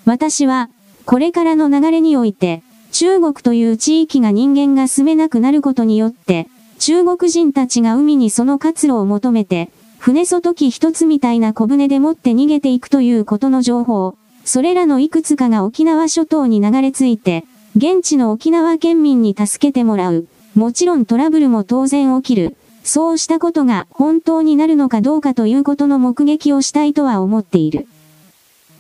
[0.05, 0.69] 私は、
[1.05, 6.49] これからの流れにおいて、中国という地域が人間が住めなくなることによって、
[6.81, 9.71] 中国人たちが海にその活路を求めて、
[10.01, 17.45] 船外機一つみたいな小舟でもって逃げていくということの情報、それらのいくつかが沖縄諸島に流れ着いて、
[17.77, 20.27] 現地の沖縄県民に助けてもらう。
[20.55, 22.57] もちろんトラブルも当然起きる。
[22.85, 27.87] そうしたことが本当になるのかどうかということの目撃をしたいとは思っている。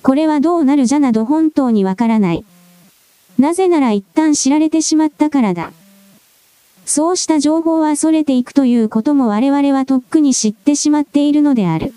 [0.03, 2.45] これはどうなるじゃなど本当にわからない。
[3.39, 5.73] なぜなら一旦知られてしまったからだ。
[6.87, 11.93] そうした情報は逸れていくということも我々はとっくに知ってしまっているのである。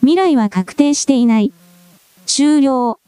[0.00, 1.52] 未来は確定していない。
[2.24, 2.98] 終了。